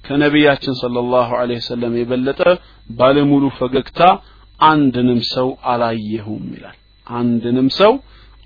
[0.06, 2.42] ከነቢያችን ሰለላሁ ዐለይሂ ወሰለም የበለጠ
[2.92, 4.02] ባለሙሉ ፈገግታ
[4.60, 6.78] አንድንም ሰው አላየሁም ይላል።
[7.08, 7.94] አንድንም ሰው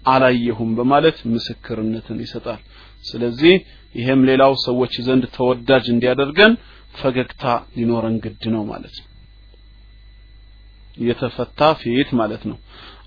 [0.06, 2.62] አላየሁም በማለት ምስክርነትን ይሰጣል።
[3.04, 3.54] ስለዚህ
[3.96, 6.54] ይሄም ሌላው ሰዎች ዘንድ ተወዳጅ እንዲያደርገን
[6.96, 7.44] ፈገግታ
[7.78, 9.08] ሊኖረን ግድ ነው ማለት ነው።
[11.02, 12.58] የተፈታ ፊት ማለት ነው።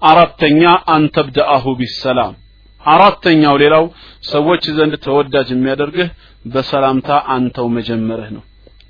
[0.02, 0.62] አራተኛ
[0.94, 2.34] አንተብደአሁ ቢሰላም።
[2.82, 3.84] አራተኛው ሌላው
[4.30, 6.08] ሰዎች ዘንድ ተወዳጅ የሚያደርግህ
[6.52, 8.42] በሰላምታ አንተው መጀመርህ ነው።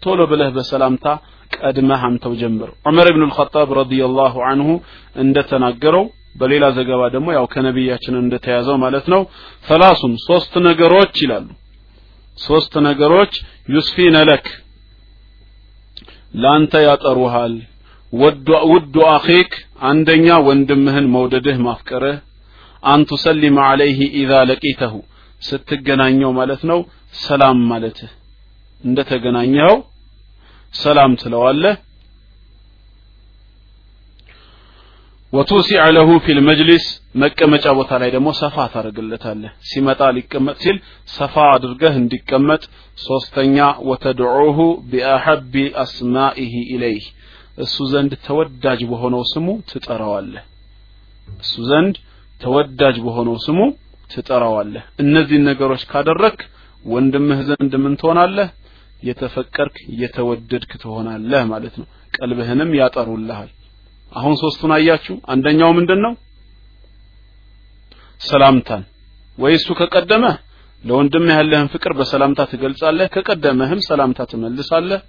[0.04, 1.06] ቶሎ ብለህ በሰላምታ
[1.56, 4.68] ቀድመህ አንተው ጀምር። ዑመር ብን ልኸጣብ ረዲየላሁ አንሁ
[5.24, 6.04] እንደተናገረው
[6.34, 9.22] በሌላ ዘገባ ደግሞ ያው ከነቢያችን እንደተያዘው ማለት ነው።
[9.66, 11.48] ሰላሱን ሶስት ነገሮች ይላሉ።
[12.38, 13.32] ሶስት ነገሮች
[13.68, 14.46] ዩስፊነ ለክ
[16.34, 17.54] ለአንተ ያጠሩሃል።
[18.12, 19.52] ውዱ አኺክ
[19.88, 22.18] አንደኛ ወንድምህን መውደድህ ማፍቀርህ።
[22.82, 24.94] አን ቱሰሊመ ዐለይህ ኢዛ ለቂተሁ
[25.42, 26.80] ስትገናኘው ማለት ነው
[27.22, 28.10] ሰላም ማለትህ።
[28.84, 29.76] እንደ ተገናኘኸው
[30.74, 31.74] ሰላም ትለዋለህ
[35.32, 36.86] ወቱሲዕ ለሁ ፊል መጅሊስ
[37.22, 40.76] መቀመጫ ቦታ ላይ ደግሞ ሰፋ ታደርግለታለህ። ሲመጣ ሊቀመጥ ሲል
[41.08, 42.62] ሰፋ አድርገህ እንዲቀመጥ።
[42.98, 43.56] ሶስተኛ
[43.88, 44.58] ወተድዑሁ
[44.90, 45.54] ቢአሐቢ
[45.84, 47.06] አስማኢህ ኢለይህ
[47.58, 50.44] እሱ ዘንድ ተወዳጅ በሆነው ስሙ ትጠራዋለህ።
[51.38, 51.96] እሱ ዘንድ
[52.40, 53.58] ተወዳጅ በሆነው ስሙ
[54.10, 56.38] ትጠራዋለህ። እነዚህን ነገሮች ካደረክ
[56.84, 58.48] ወንድምህ ዘንድ ምን ትሆናለህ?
[59.02, 63.50] የተፈቀርክ የተወደድክ ትሆናለህ ማለት ነው። ቀልብህንም ያጠሩልሃል
[64.12, 65.14] አሁን ሶስቱን አያችሁ?
[65.32, 66.12] አንደኛው ምንድን ነው
[68.20, 68.82] ሰላምታን።
[69.38, 70.24] ወይ እሱ ከቀደመ
[70.84, 75.00] ለወንድምህ ያለህን ፍቅር በሰላምታ ትገልጻለህ ከቀደመህም ሰላምታ ትመልሳለህ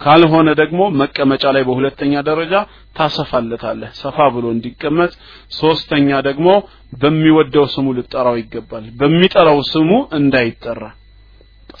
[0.00, 2.54] ካልሆነ ደግሞ መቀመጫ ላይ በሁለተኛ ደረጃ
[2.96, 5.12] ታሰፋለታለህ ሰፋ ብሎ እንዲቀመጥ።
[5.58, 6.48] ሶስተኛ ደግሞ
[6.94, 10.82] በሚወደው ስሙ ልጠራው ይገባል። በሚጠራው ስሙ እንዳይጠራ።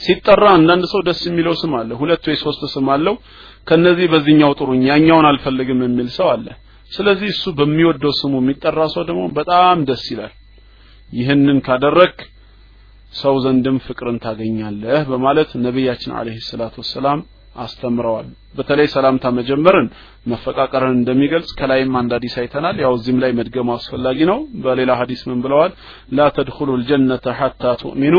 [0.00, 3.14] ሲጠራ አንዳንድ ሰው ደስ የሚለው ስም አለ ሁለት ወይ ሶስት ስም አለው።
[3.68, 6.46] ከነዚህ በዚህኛው ጥሩኝ ያኛውን አልፈልግም የሚል ሰው አለ
[6.92, 10.34] ስለዚህ እሱ በሚወደው ስሙ የሚጠራ ሰው ደግሞ በጣም ደስ ይላል።
[11.10, 12.16] ይህንን ካደረክ
[13.12, 17.20] ሰው ዘንድም ፍቅርን ታገኛለህ በማለት ነቢያችን አለይሂ ሰላቱ ወሰላም
[17.56, 18.26] አስተምረዋል።
[18.56, 19.86] በተለይ ሰላምታ መጀመርን
[20.26, 25.38] መፈቃቀርን እንደሚገልጽ ከላይም አንድ ሀዲስ አይተናል። ያው እዚህም ላይ መድገሙ አስፈላጊ ነው። በሌላ ሀዲስ ምን
[25.44, 25.72] ብለዋል?
[26.16, 28.16] ላ ተድኹሉ ልጀነተ ሐታ ቱእሚኑ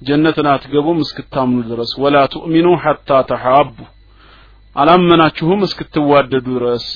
[0.00, 3.76] ጀነትን አትገቡም እስክታምኑ ድረስ። ወላ ቱእሚኑ ሐታ ተሓቡ
[4.76, 6.86] አላመናችሁም እስክትዋደዱ ድረስ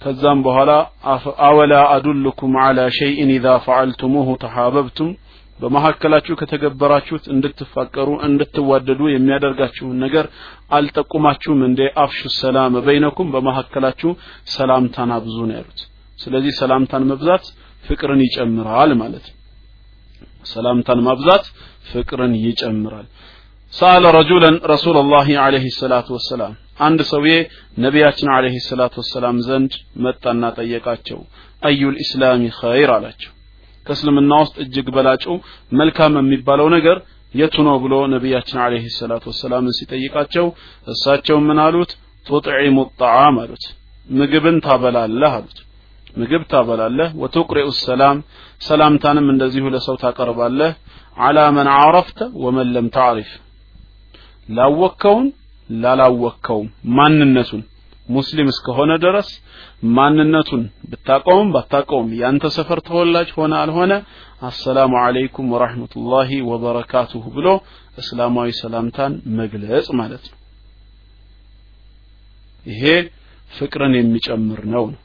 [0.00, 0.70] ከዛም በኋላ
[1.46, 5.10] አወላ አዱልኩም አላ ሸይእን ኢዛ ፈዓልቱሙሁ ተሓበብቱም
[5.60, 10.26] በመካከላችሁ ከተገበራችሁት እንድትፋቀሩ እንድትዋደዱ የሚያደርጋችሁን ነገር
[10.76, 11.80] አልጠቁማችሁም እንዴ?
[12.02, 14.10] አፍሹ ሰላም በይነኩም በመካከላችሁ
[14.54, 15.80] ሰላምታን አብዙ ነው ያሉት።
[16.18, 17.44] ስለዚህ ሰላምታን መብዛት
[17.84, 19.26] ፍቅርን ይጨምራል ማለት
[20.46, 21.44] ሰላምታን ማብዛት
[21.90, 23.06] ፍቅርን ይጨምራል።
[23.72, 27.34] ሰአለ ረጁለን ረሱል ላህ አለህ ሰላቱ ወሰላም አንድ ሰውዬ
[27.78, 29.72] ነቢያችን አለህ ሰላቱ ወሰላም ዘንድ
[30.04, 31.18] መጣና ጠየቃቸው።
[31.62, 33.32] አዩ ልእስላሚ ኸይር አላቸው።
[33.86, 35.24] ከእስልምና ውስጥ እጅግ በላጩ
[35.72, 36.98] መልካም የሚባለው ነገር
[37.34, 40.46] የቱ ነው ብሎ ነቢያችን አለህ ሰላቱ ወሰላምን ሲጠይቃቸው
[40.86, 41.90] እሳቸው ምን አሉት?
[42.26, 43.64] ቱጥዒሙ ጣዓም አሉት።
[44.12, 45.58] ምግብን ታበላለህ አሉት።
[46.16, 48.16] ምግብ ታበላለህ ወቱቅሪኡ ሰላም
[48.60, 50.72] ሰላምታንም እንደዚሁ ለሰው ታቀርባለህ።
[51.18, 53.30] አላ መን ዓረፍተ ወመን ለም ታዕሪፍ
[54.48, 55.26] ላወከውን
[55.82, 57.62] ላላወከውም ማንነቱን
[58.08, 59.28] ሙስሊም እስከሆነ ድረስ
[59.96, 63.92] ማንነቱን ብታቀውም ባታቀውም ያንተ ሰፈር ተወላጅ ሆነ አልሆነ
[64.48, 67.48] አሰላሙ አለይኩም ወራህመቱላሂ ወበረካቱሁ ብሎ
[68.02, 70.36] እስላማዊ ሰላምታን መግለጽ ማለት ነው።
[72.66, 72.82] ይሄ
[73.50, 75.00] ፍቅርን የሚጨምር ነው ነው።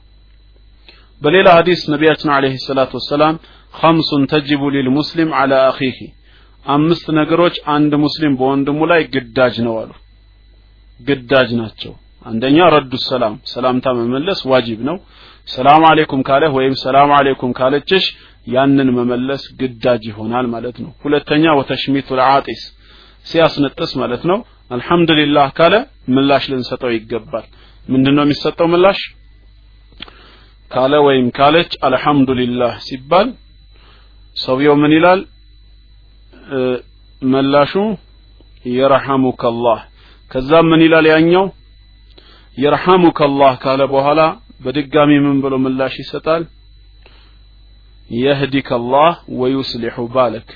[1.22, 3.36] በሌላ ሐዲስ ነቢያችን አለይሂ ሰላቱ ወሰላም
[3.74, 5.98] ኸምሱን ተጅቡ ሊልሙስሊም ዐላ አኺሂ
[6.66, 9.90] አምስት ነገሮች አንድ ሙስሊም በወንድሙ ላይ ግዳጅ ነው አሉ
[11.00, 11.92] ግዳጅ ናቸው።
[12.26, 14.96] አንደኛ ረዱ ሰላም ሰላምታ መመለስ ዋጅብ ነው።
[15.48, 18.04] ሰላም አለይኩም ካለ ወይም ሰላም አለይኩም ካለችሽ
[18.54, 22.62] ያንን መመለስ ግዳጅ ይሆናል ማለት ነው። ሁለተኛ ወተሽሚቱ ልዓጢስ
[23.26, 24.38] ሲያስነጥስ ማለት ነው።
[24.70, 25.74] አልহামዱሊላህ ካለ
[26.14, 27.46] ምላሽ ልንሰጠው ይገባል።
[27.88, 29.00] ምንድነው የሚሰጠው ምላሽ?
[30.70, 33.28] ካለ ወይም ካለች አልহামዱሊላህ ሲባል
[34.36, 35.20] ሰውየው ምን ይላል?
[37.24, 37.72] ምላሹ
[38.70, 39.80] የረሐሙከላህ
[40.30, 41.44] ከዛም ምን ይላል ያኛው?
[42.56, 44.20] የርሐሙከላህ ካለ በኋላ
[44.64, 46.42] በድጋሚ ምን ብሎ ምላሽ ይሰጣል?
[48.16, 50.48] የህዲከላህ ወዩስሊሑ ባለክ።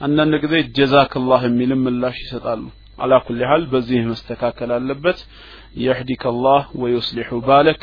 [0.00, 2.62] አንዳንድ ጊዜ ጀዛከላህ የሚልም ምላሽ ይሰጣሉ።
[2.98, 5.18] አላ ኩል ሐል በዚህ መስተካከል አለበት።
[5.84, 7.82] የህዲከላህ ወዩስሊሑ ባለክ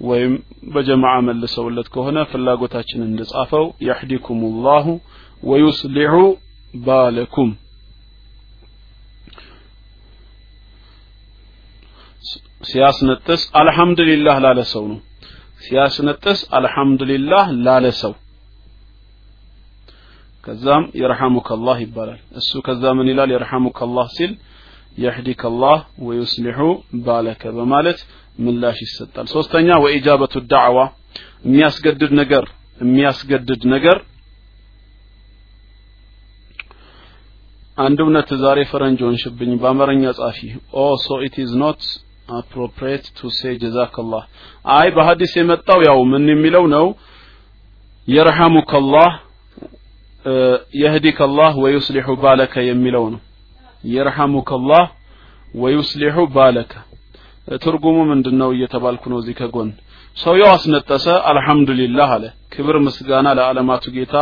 [0.00, 0.34] ወይም
[0.74, 4.86] በጀማዓ መልሰውለት ከሆነ ፍላጎታችን እንደጻፈው የህዲኩሙላሁ
[5.42, 6.14] ወዩስሊሑ
[6.84, 7.50] ባለኩም
[12.60, 14.98] ሲያስነጥስ አልሐምዱሊላህ ላለ ሰው ነው።
[15.64, 18.12] ሲያስነጥስ አልሐምዱሊላህ ላለ ሰው።
[20.44, 23.30] ከዛም የርሐሙከላህ ይባላል። እሱ ከዛ ምን ይላል?
[23.34, 24.32] የርሐሙከላህ ሲል
[24.98, 26.60] የህዲከላህ ወዩስሊሑ
[27.04, 27.98] ባለከ በማለት
[28.44, 30.78] ምላሽ ይሰጣል። ሶስተኛ ወኢጃበቱ ዳዕዋ
[31.46, 32.44] የሚያስገድድ ነገር
[32.78, 33.98] የሚያስገድድ ነገር።
[37.78, 40.38] አንድ እውነት ዛሬ ፈረንጅ ሆንሽብኝ በአማርኛ ጻፊ።
[40.76, 41.82] oh so it is not
[42.38, 44.24] appropriate to say جزاك الله
[44.76, 46.86] አይ በሐዲስ የመጣው ያው ምን የሚለው ነው?
[48.08, 49.10] يرحمك الله
[50.80, 53.20] يهديك الله ويصلح بالك የሚለው ነው።
[53.84, 54.84] يرحمك الله
[55.54, 56.72] ويصلح بالك።
[57.62, 59.70] ትርጉሙ ምንድነው እየተባልኩ ነው እዚህ ከጎን።
[60.16, 62.24] ሰውየው አስነጠሰ አልহামዱሊላህ አለ።
[62.54, 64.14] ክብር ምስጋና ለዓለማቱ ጌታ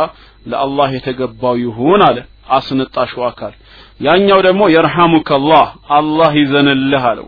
[0.45, 2.17] ለአላህ የተገባው ይሁን አለ
[2.57, 3.53] አስነጣሹ አካል።
[4.01, 7.27] ያኛው ደግሞ የርሐሙከላህ አላህ ይዘንልህ አለው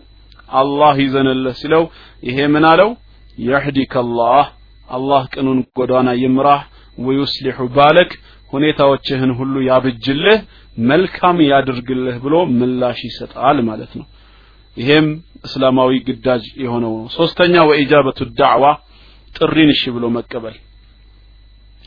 [0.52, 1.82] አላህ ይዘንልህ ሲለው
[2.22, 2.90] ይሄ ምን አለው?
[3.46, 4.44] የህዲከላህ
[4.88, 6.62] አላህ ቅኑን ጎዳና ይምራህ
[6.98, 8.10] ወዩስሊሑ ባለክ
[8.52, 10.40] ሁኔታዎችህን ሁሉ ያብጅልህ
[10.86, 14.06] መልካም ያድርግልህ ብሎ ምላሽ ይሰጣል ማለት ነው።
[14.76, 15.06] ይሄም
[15.46, 18.64] እስላማዊ ግዳጅ የሆነው ነው። ሶስተኛ ወኢጃበቱ ዳዕዋ
[19.34, 20.56] ጥሪን እሺ ብሎ መቀበል።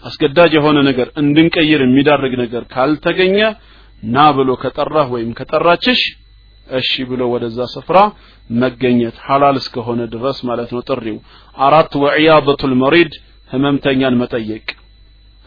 [0.03, 3.37] አስገዳጅ የሆነ ነገር እንድንቀይር የሚዳርግ ነገር ካልተገኘ
[4.07, 6.01] ና ብሎ ከጠራህ ወይም ከጠራችሽ
[6.67, 7.97] እሺ ብሎ ወደዛ ስፍራ
[8.59, 11.17] መገኘት ሐላል እስከሆነ ድረስ ማለት ነው ጥሪው።
[11.57, 13.13] አራት ወዕያበቱል መሪድ
[13.49, 14.65] ህመምተኛን መጠየቅ።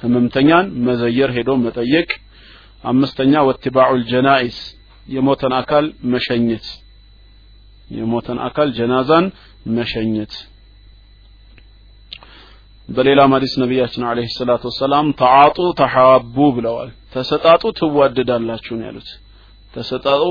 [0.03, 2.09] ህመምተኛን መዘየር ሄዶ መጠየቅ።
[2.85, 4.59] አምስተኛ ወትባዑል ጀናኢስ
[5.07, 6.67] የሞተን አካል መሸኘት።
[7.91, 9.27] የሞተን አካል ጀናዛን
[9.77, 10.33] መሸኘት።
[12.89, 19.09] በሌላ ሐዲስ ነቢያችን አለይሂ ሰላቱ ወሰላም ተዓጡ ተሐቡ ብለዋል። ተሰጣጡ ትዋደዳላችሁ ነው ያሉት።
[19.75, 20.23] ተሰጣጡ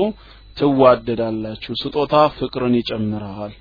[0.58, 3.54] ትዋደዳላችሁ ስጦታ ፍቅርን ይጨምራል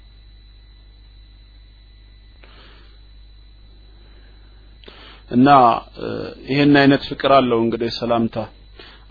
[5.32, 5.48] እና
[6.50, 8.36] ይሄን አይነት ፍቅር አለው እንግዲህ ሰላምታ።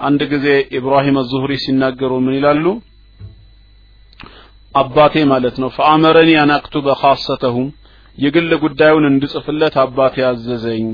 [0.01, 0.47] አንድ ጊዜ
[0.79, 2.65] ኢብራሂም አዙሁሪ ሲናገሩ ምን ይላሉ?
[4.75, 7.57] አባቴ ማለት ነው ፈአመረኒ አን አክቱበ ኻሰተሁ
[8.19, 10.87] የግል ጉዳዩን እንድጽፍለት አባቴ አዘዘኝ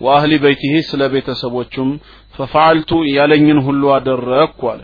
[0.00, 1.88] ወአህሊ በይቲሂ ስለ ቤተሰቦቹም
[2.34, 4.80] ፈፈዓልቱ ያለኝን ሁሉ አደረግኩ አለ።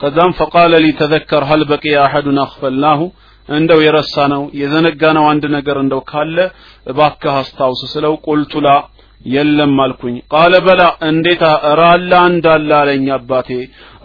[0.00, 3.00] ከዛም ፈቃለ ሊ ተዘከር ሀል በቂየ አሐዱን አኽፈልናሁ
[3.48, 6.36] እንደው የረሳ ነው የዘነጋ ነው አንድ ነገር እንደው ካለ
[6.86, 8.70] እባክህ አስታውስ ስለው ቁልቱ ላ
[9.26, 11.44] የለም አልኩኝ። ቃለ በላ እንዴታ
[11.80, 13.48] ራላ እንዳለ አለኝ አባቴ።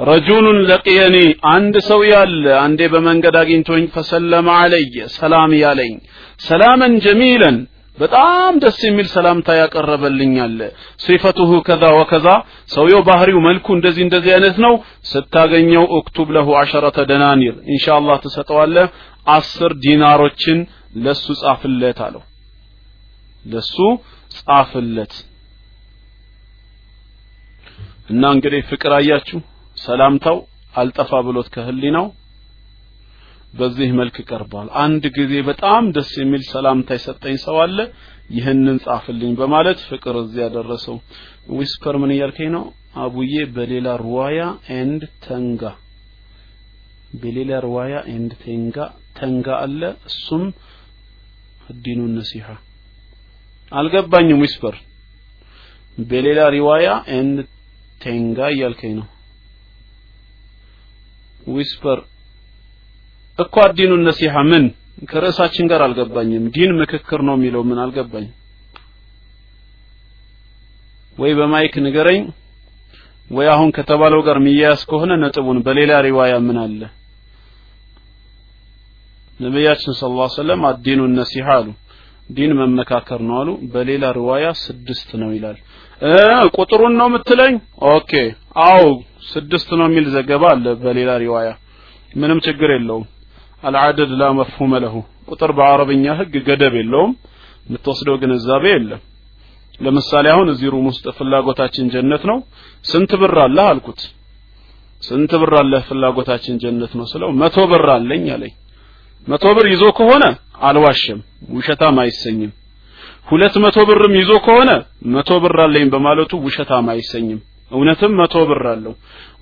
[0.09, 1.17] ረጁሉን ለቅየኒ
[1.51, 5.93] አንድ ሰው ያለ አንዴ በመንገድ አግኝቶኝ ፈሰለመ አለየ ሰላም ያለኝ።
[6.41, 7.57] ሰላመን ጀሚለን
[8.01, 10.59] በጣም ደስ የሚል ሰላምታ ያቀረበልኝ አለ።
[11.03, 12.27] ሲፈቱሁ ከዛ ወከዛ
[12.73, 14.73] ሰውየው ባህሪው መልኩ እንደዚህ እንደዚህ አይነት ነው
[15.11, 18.87] ስታገኘው እክቱብ ለሁ አሸረተ ደናኒር ኢንሻአላህ ትሰጠዋለህ
[19.29, 20.59] አስር ዲናሮችን
[21.03, 22.23] ለሱ ጻፍለት አለው።
[23.45, 23.75] ለሱ
[24.39, 25.13] ጻፍለት።
[28.11, 29.39] እና እንግዲህ ፍቅር አያችሁ
[29.77, 30.37] ሰላምታው
[30.73, 32.07] አልጠፋ ብሎት ከህሊናው
[33.53, 37.77] በዚህ መልክ ቀርቧል አንድ ጊዜ በጣም ደስ የሚል ሰላምታ የሰጠኝ ሰው አለ
[38.35, 40.97] ይህንን ጻፍልኝ በማለት ፍቅር እዚያ ደረሰው
[41.57, 42.63] Whisper ምን እያልከኝ ነው?
[43.01, 44.41] አቡዬ በሌላ رواية
[44.77, 45.63] ኤንድ ተንጋ
[47.21, 48.77] በሌላ ርዋያ ኤንድ ቴንጋ
[49.17, 50.43] ተንጋ አለ እሱም
[51.83, 52.47] ዲኑ ነሲሃ
[53.71, 54.75] አልገባኝም ዊስፐር።
[56.07, 57.37] በሌላ ሪዋያ ኤንድ
[58.01, 59.07] ቴንጋ እያልከኝ ነው?
[61.53, 61.99] ዊስፐር
[63.41, 64.65] እኮ ዲኑ ነሲሃ ምን?
[65.09, 68.35] ከርዕሳችን ጋር አልገባኝም። ዲን ምክክር ነው የሚለው ምን አልገባኝም
[71.17, 72.21] ወይ በ mic ንገረኝ
[73.31, 76.81] ወይ አሁን ከተባለው ጋር ሚያያዝ ከሆነ ነጥቡን በሌላ رواية ምን አለ?
[79.39, 81.67] ነቢያችን صلى الله سلم الدين النصيحة አሉ።
[82.29, 85.57] ዲን መመካከር ነው አሉ። በሌላ رواية ስድስት ነው ይላል።
[86.57, 87.55] ቁጥሩን ነው የምትለኝ?
[87.91, 88.11] okay።
[88.67, 88.85] አው
[89.31, 91.49] ስድስት ነው የሚል ዘገባ አለ በሌላ رواية።
[92.15, 93.05] ምንም ችግር የለውም
[93.63, 94.95] العدد لا مفهوم له።
[95.29, 97.11] ቁጥር በአረብኛ ህግ ገደብ የለውም
[97.67, 99.01] የምትወስደው ግንዛቤ የለም።
[99.79, 102.37] ለምሳሌ አሁን እዚህ room ውስጥ ፍላጎታችን ጀነት ነው።
[102.85, 104.01] ስንት ብር አለህ አልኩት።
[105.03, 108.53] ስንት ብር አለህ ፍላጎታችን ጀነት ነው ስለው መቶ ብር አለኝ አለኝ።
[109.27, 110.23] መቶ ብር ይዞ ከሆነ
[110.67, 111.19] አልዋሽም
[111.55, 112.51] ውሸታም አይሰኝም።
[113.27, 114.69] ሁለት መቶ ብርም ይዞ ከሆነ
[115.13, 117.39] መቶ ብር አለኝ በማለቱ ውሸታም አይሰኝም።
[117.71, 118.93] እውነትም መቶ ብር አለው።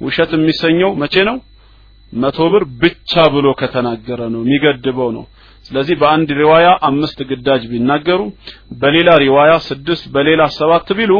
[0.05, 1.37] ውሸት የሚሰኘው መቼ ነው
[2.13, 5.25] መቶ ብር ብቻ ብሎ ከተናገረ ነው የሚገድበው ነው።
[5.65, 8.21] ስለዚህ በአንድ ሪዋያ አምስት ግዳጅ ቢናገሩ
[8.81, 11.13] በሌላ ሪዋያ ስድስት በሌላ ሰባት ቢሉ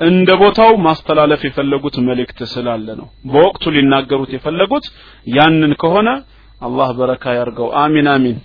[0.00, 4.86] እንደ ቦታው ማስተላለፍ የፈለጉት መልእክት ስላለ ነው። በወቅቱ ሊናገሩት የፈለጉት
[5.36, 6.08] ያንን ከሆነ
[6.60, 8.36] አላህ በረካ ያርገው። አሚን አሚን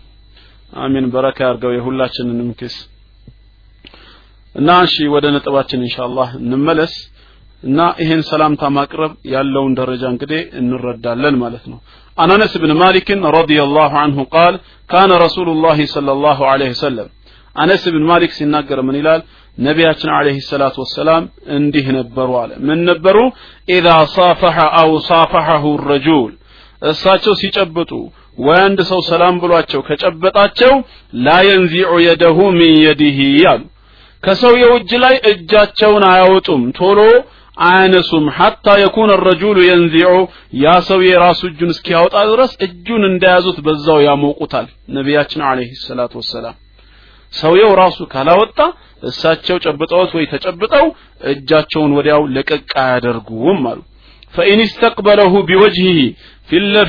[0.77, 2.77] አሚን። በረካ ያርገው የሁላችንንም ኪስ።
[4.55, 6.93] እና እሺ ወደ ነጥባችን ኢንሻአላህ እንመለስ
[7.68, 11.78] እና ይሄን ሰላምታ ማቅረብ ያለውን ደረጃ እንግዲህ እንረዳለን ማለት ነው
[12.18, 13.08] عن انس بن مالك
[13.38, 14.54] رضي الله عنه قال
[14.92, 17.06] كان رسول الله صلى الله عليه وسلم
[17.56, 19.20] انس بن مالك ሲናገር ምን ይላል
[19.66, 21.22] ነቢያችን አለይሂ ሰላቱ ወሰላም
[21.56, 23.16] እንዲህ ነበሩ አለ ምን ነበሩ
[23.76, 26.30] اذا صافح او صافحه الرجل
[26.82, 27.92] እሳቸው ሲጨብጡ
[28.46, 30.72] ወይ አንድ ሰው ሰላም ብሏቸው ከጨበጣቸው
[31.26, 33.18] ላ የንዚዑ የደሁ ሚን የዲህ
[33.52, 33.62] አሉ
[34.22, 37.00] ከሰውየው እጅ ላይ እጃቸውን አያወጡም ቶሎ
[37.61, 40.13] አያነሱም። ሐታ የኩነ ረጁሉ የንዚዑ
[40.61, 46.55] ያ ሰው የራሱ እጁን እስኪያወጣ ድረስ እጁን እንደያዙት በዛው ያሞቁታል። ነቢያችን አለይሂ ሰላቱ ወሰላም
[47.33, 48.57] ሰውየው ራሱ ካላወጣ
[49.03, 50.85] እሳቸው ጨብጠውት ወይ ተጨብጠው
[51.31, 53.79] እጃቸውን ወዲያው ለቀቅ አያደርጉም አሉ።
[54.33, 55.87] ፈኢን ስተቅበለሁ ቢወጅሂ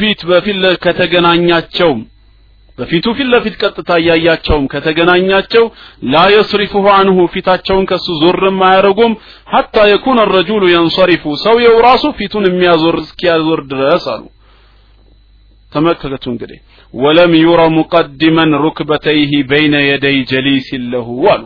[0.00, 1.92] ፊት በፊት ከተገናኛቸው
[2.78, 5.64] በፊቱ ፊት ለፊት ቀጥታ እያያቸውም ከተገናኛቸው
[6.12, 9.14] ላ የስሪፉሁ አንሁ ፊታቸውን ከሱ ዞርም አያደርጉም።
[9.52, 14.22] ሐታ የኩነ ረጁሉ የንሰሪፉ ሰውየው ራሱ ፊቱን የሚያዞር እስኪያዞር ድረስ አሉ።
[15.72, 16.58] ተመልከቱ እንግዲህ።
[16.94, 21.44] ወለም ዩረ ሙቀድመን ሩክበተይህ በይነ የደይ ጀሊስ ለሁ አሉ።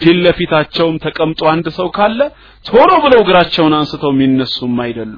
[0.00, 2.20] ፊት ለፊታቸውም ተቀምጦ አንድ ሰው ካለ
[2.66, 5.16] ቶሎ ብለው እግራቸውን አንስተው የሚነሱም አይደሉ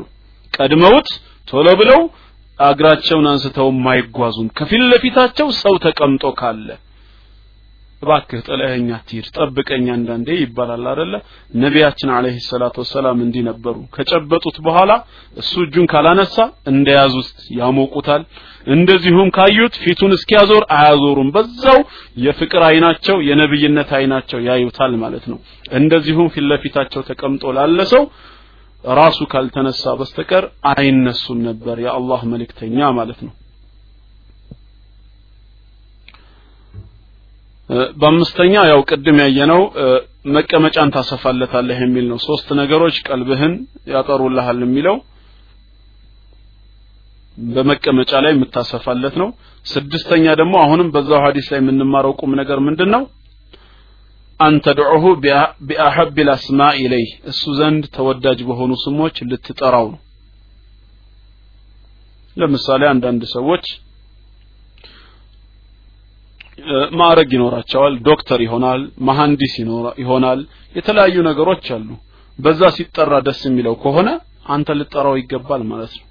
[0.55, 1.09] ቀድመውት
[1.49, 2.01] ቶሎ ብለው
[2.59, 6.69] እግራቸውን አንስተው የማይጓዙም ከፊት ለፊታቸው ሰው ተቀምጦ ካለ።
[8.03, 11.15] እባክህ ጥለኸኝ አትሂድ ጠብቀኝ አንዳንዴ ይባላል አይደለ?
[11.55, 14.93] ነቢያችን አለይሂ ሰላቱ ወሰላም እንዲህ ነበሩ። ከጨበጡት በኋላ
[15.37, 16.37] እሱ እጁን ካላነሳ
[16.73, 17.31] እንደያዙት
[17.61, 18.23] ያሞቁታል።
[18.67, 21.81] እንደዚሁም ካዩት ፊቱን እስኪያዞር አያዞሩም። በዛው
[22.27, 25.39] የፍቅር አይናቸው የነብይነት አይናቸው ያዩታል ማለት ነው።
[25.73, 28.05] እንደዚሁም ፊት ለፊታቸው ተቀምጦ ላለ ሰው
[28.85, 33.33] ራሱ ካልተነሳ በስተቀር አይነሱም ነበር የአላህ መልእክተኛ ማለት ነው።
[38.01, 39.61] በአምስተኛ ያው ቅድም ያየነው
[40.35, 43.55] መቀመጫን ታሰፋለታለህ የሚል ነው። ሶስት ነገሮች ቀልብህን
[43.93, 44.97] ያጠሩልሃል የሚለው
[47.49, 49.29] በመቀመጫ ላይ የምታሰፋለት ነው።
[49.67, 53.03] ስድስተኛ ደግሞ አሁንም በዛው ሀዲስ ላይ የምንማረው ቁም ነገር ምንድን ነው
[54.65, 55.05] ተድዑሁ
[55.69, 60.01] ቢአሐብ ልአስማ ኢለይህ እሱ ዘንድ ተወዳጅ በሆኑ ስሞች ልትጠራው ነው።
[62.37, 63.67] ለምሳሌ አንዳንድ ሰዎች
[66.99, 69.55] ማዕረግ ይኖራቸዋል ዶክተር ይሆናል መሐንዲስ
[70.03, 70.41] ይሆናል
[70.75, 71.89] የተለያዩ ነገሮች አሉ።
[72.39, 74.09] በዛ ሲጠራ ደስ የሚለው ከሆነ
[74.55, 76.07] አንተ ልጠራው ይገባል ማለት ነው።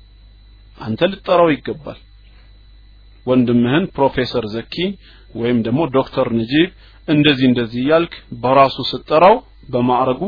[0.77, 1.99] አንተ ልጠራው ይገባል።
[3.25, 4.75] ወንድምህን ፕሮፌሰር ዘኪ
[5.35, 6.69] ወይም ደግሞ ዶክተር ነጂብ
[7.07, 9.35] እንደዚህ እንደዚህ እያልክ በራሱ ስጠራው
[9.73, 10.21] በማዕረጉ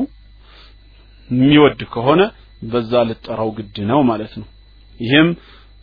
[1.29, 2.21] የሚወድ ከሆነ
[2.71, 4.47] በዛ ልጠራው ግድ ነው ማለት ነው።
[4.99, 5.29] ይህም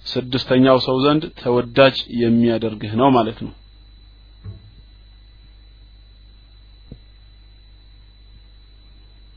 [0.06, 3.52] ስድስተኛው ሰው ዘንድ ተወዳጅ የሚያደርግህ ነው ማለት ነው።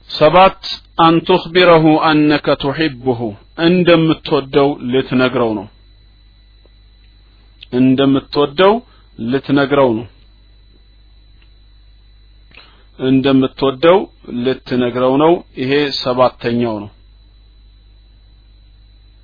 [0.09, 0.63] ሰባት
[1.05, 3.19] አን ቱኽቢረሁ አነከ ቱሒብሁ
[3.67, 5.65] እንደምትወደው ልትነግረው ነው።
[7.79, 8.73] እንደምትወደው
[9.19, 10.05] ልትነግረው ነው
[12.99, 13.97] እንደምትወደው
[14.43, 15.31] ልትነግረው ነው።
[15.61, 15.71] ይሄ
[16.01, 16.91] ሰባተኛው ነው።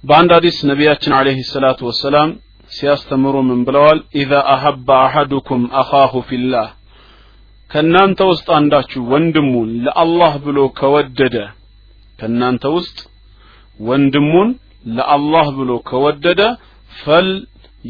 [0.03, 2.29] በአንድ ሐዲስ ነቢያችን አለይሂ ሰላቱ ወሰላም
[2.71, 3.99] ሲያስተምሩ ምን ብለዋል?
[4.21, 6.67] ኢዛ አሐበ አሐዱኩም አኻሁ ፊላህ
[7.71, 11.35] ከእናንተ ውስጥ አንዳችሁ ወንድሙን ለአላህ ብሎ ከወደደ
[12.19, 12.97] ከእናንተ ውስጥ
[13.79, 14.49] ወንድሙን
[14.89, 16.41] ለአላህ ብሎ ከወደደ
[16.91, 17.29] ፈል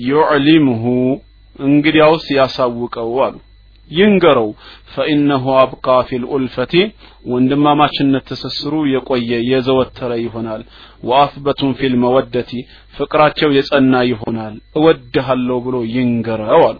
[0.05, 0.83] ዩዕሊምሁ
[1.65, 3.35] እንግዲያውስ ያሳውቀው አሉ
[3.91, 4.49] ይንገረው።
[4.93, 6.73] فإنه أبقى في الألفة
[7.31, 10.61] ወንድማማችነት ትስስሩ የቆየ የዘወተረ ይሆናል።
[11.03, 12.51] وأثبت في المودة
[12.95, 16.77] ፍቅራቸው የጸና ይሆናል። እወድሃለሁ ብሎ ይንገረው አሉ።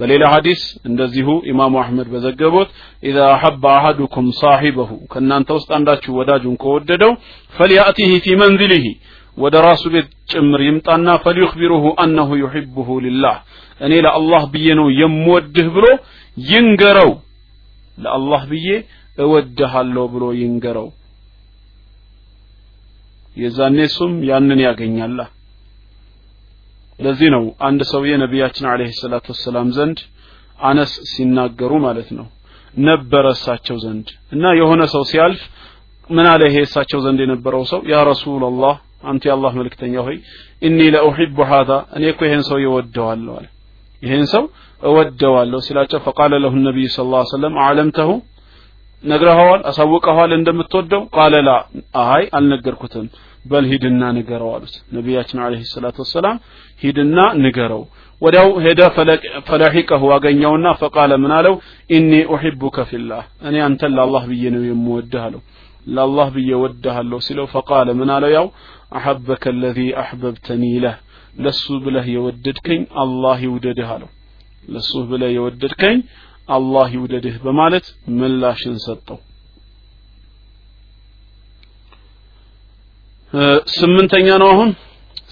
[0.00, 2.68] በሌላ ሐዲስ እንደዚሁ ኢማሙ አሕመድ በዘገቡት
[3.02, 7.12] إذا أحب أحدكم صاحبه ከእናንተ ውስጥ አንዳችሁ ወዳጁን ከወደደው
[7.54, 8.86] فليأته في منزله
[9.36, 13.36] ወደ ራሱ ቤት ጭምር ይምጣና فليخبره أنه يحبه لله
[13.80, 15.86] እኔ ለአላህ ብዬ ነው የምወድህ ብሎ
[16.48, 17.10] ይንገረው።
[17.98, 18.68] ለአላህ ብዬ
[19.18, 20.88] እወድሃለሁ ብሎ ይንገረው።
[23.36, 25.20] የዛኔ እሱም ያንን ያገኛላ
[26.98, 29.98] ለዚህ ነው አንድ ሰውዬ ነቢያችን አለይሂ ሰላቱ ወሰላም ዘንድ
[30.60, 32.26] አነስ ሲናገሩ ማለት ነው።
[32.74, 35.40] ነበረ እሳቸው ዘንድ እና የሆነ ሰው ሲያልፍ
[36.10, 37.80] ምን አለ ይሄ እሳቸው ዘንድ የነበረው ሰው?
[37.90, 38.74] ያ ረሱላላህ
[39.10, 40.16] አንተ የአላህ መልክተኛ ሆይ
[40.62, 43.46] እኒ ለኡሒቡ ሀዛ እኔ እኮ ይሄን ሰው እወደዋለሁ አለ።
[44.02, 44.44] ይሄን ሰው
[44.80, 48.10] እወደዋለሁ ሲላቸው ፈቃለ ለሁ ነቢይ ስ ላ ሰለም አለምተሁ
[49.04, 51.02] ነግረኸዋል አሳውቀኸዋል እንደምትወደው?
[51.14, 51.50] ቃለ ላ።
[52.06, 53.06] አይ አልነገርኩትም።
[53.44, 56.36] በል ሂድና ንገረው አሉት። ነቢያችን አለይሂ ሰላቱ ወሰላም
[56.82, 57.82] ሂድና ንገረው።
[58.22, 58.80] ወዲያው ሄደ
[59.48, 61.54] ፈለሒቀሁ አገኘውና ፈቃለ ምን አለው?
[61.90, 65.42] ኢኒ ኡሒቡከ ፊላህ እኔ አንተን ለአላህ ብዬ ነው የምወድህ አለው።
[65.86, 68.30] ለአላህ ብዬ ወድሃለሁ ሲለው ፈቃለ ምን አለው?
[68.38, 68.46] ያው
[68.98, 70.96] አሐበከ አለዚ አሕበብተኒ ለህ
[71.38, 74.10] ለሱ ብለህ የወደድከኝ አላህ ይውደድህ አለው
[74.70, 75.98] ለሱ ብለህ የወደድከኝ
[76.48, 77.86] አላህ ይውደድህ በማለት
[78.18, 79.18] ምላሽን ሰጠው።
[83.74, 84.70] ስምንተኛ ነው አሁን።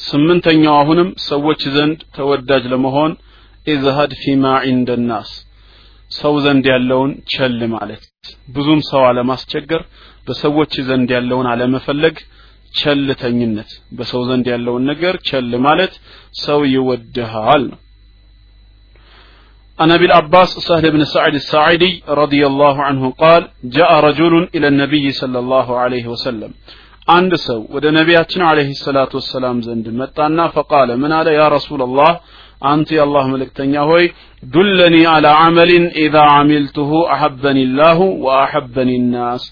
[0.04, 3.12] ስምንተኛው አሁንም ሰዎች ዘንድ ተወዳጅ ለመሆን
[3.66, 5.30] ኢዝሃድ ፊማ ዒንደ ናስ
[6.10, 8.02] ሰው ዘንድ ያለውን ቸል ማለት።
[8.54, 9.82] ብዙም ሰው አለማስቸገር
[10.26, 12.16] በሰዎች ዘንድ ያለውን አለመፈለግ
[12.74, 15.92] ቸልተኝነት። በሰው ዘንድ ያለውን ነገር ቸል ማለት
[16.44, 17.78] ሰው ይወድሃል ነው
[19.79, 21.91] عن ابي العباس سهل بن سعد الساعدي
[22.21, 23.41] رضي الله عنه قال
[23.77, 26.51] جاء رجل الى النبي صلى الله عليه وسلم
[27.07, 32.11] አንድ ሰው ወደ ነቢያችን አለይሂ ሰላቱ ወሰላም ዘንድ መጣና ፈቃለ ምን አለ ያ ረሱላላህ
[32.71, 34.05] አንተ የአላህ መልእክተኛ ሆይ
[34.53, 39.43] ዱለኒ አላ አመሊን ኢዛ አሚልቱሁ አሐበኒ ላሁ ወአሐበኒ ናስ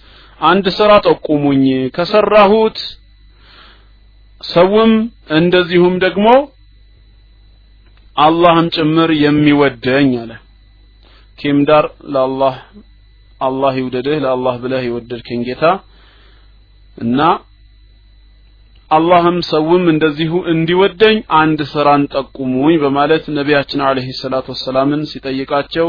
[0.51, 1.65] አንድ ስራ ጠቁሙኝ
[1.97, 2.77] ከሰራሁት
[4.53, 4.93] ሰውም
[5.39, 6.27] እንደዚሁም ደግሞ
[8.16, 10.30] አላህም ጭምር የሚወደኝ አለ።
[11.38, 12.54] ኪምዳር ለአላህ
[13.40, 15.64] አላህ ይውደድህ ለአላህ ብለህ የወደድከኝ ጌታ
[16.98, 17.20] እና
[18.90, 25.88] አላህም ሰውም እንደዚሁ እንዲወደኝ አንድ ስራን ጠቁሙኝ በማለት ነቢያችን عليه الصلاة والسلام ን ሲጠይቃቸው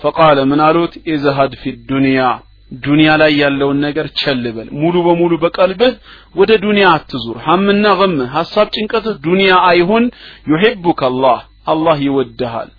[0.00, 0.92] فقال ምን አሉት?
[1.12, 4.44] ازهد في الدنيا ዱንያ ላይ ያለውን ነገር ቸል
[4.80, 5.94] ሙሉ በሙሉ በቀልብህ
[6.34, 10.04] ወደ ዱንያ አትዙር። هم ና غم ህ ሀሳብ ጭንቀትህ ዱንያ አይሁን
[10.52, 12.70] يحبك الله አላህ ይወድሃል።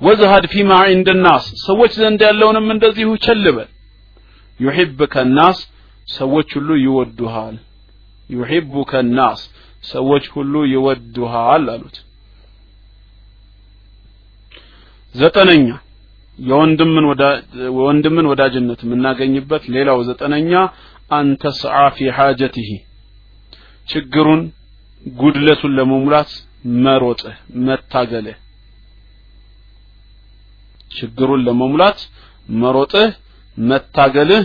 [0.00, 3.70] وازهد فيما عند الناس ሰዎች ዘንድ ያለውንም እንደዚሁ ቸል በል።
[4.60, 5.58] ዩሂብከ ናስ
[6.08, 7.56] ሰዎች ሁሉ ይወዱሃል።
[8.30, 9.40] ዩሂቡከ ናስ
[9.84, 11.96] ሰዎች ሁሉ ይወዱሃል አሉት።
[15.14, 15.66] ዘጠነኛ
[16.38, 17.04] የወንድምን
[17.78, 20.52] ወንድምን ወዳጅነት የምናገኝበት ሌላው ዘጠነኛ
[21.18, 22.68] አንተ ሰዓ ፊ ሓጀቲሂ
[23.88, 24.42] ችግሩን
[25.06, 26.30] ጉድለቱን ለመሙላት
[26.78, 27.36] መሮጥህ
[27.66, 28.36] መታገልህ።
[30.90, 31.98] ችግሩን ለመሙላት
[32.56, 33.08] መሮጥህ
[33.56, 34.44] መታገልህ።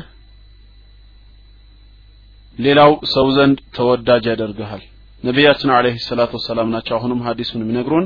[2.58, 4.84] ሌላው ሰው ዘንድ ተወዳጅ ያደርግሃል።
[5.24, 8.06] ነቢያችን አለይሂ ሰላቱ ወሰላም ናቸው። አሁንም ሀዲሱን የሚነግሩን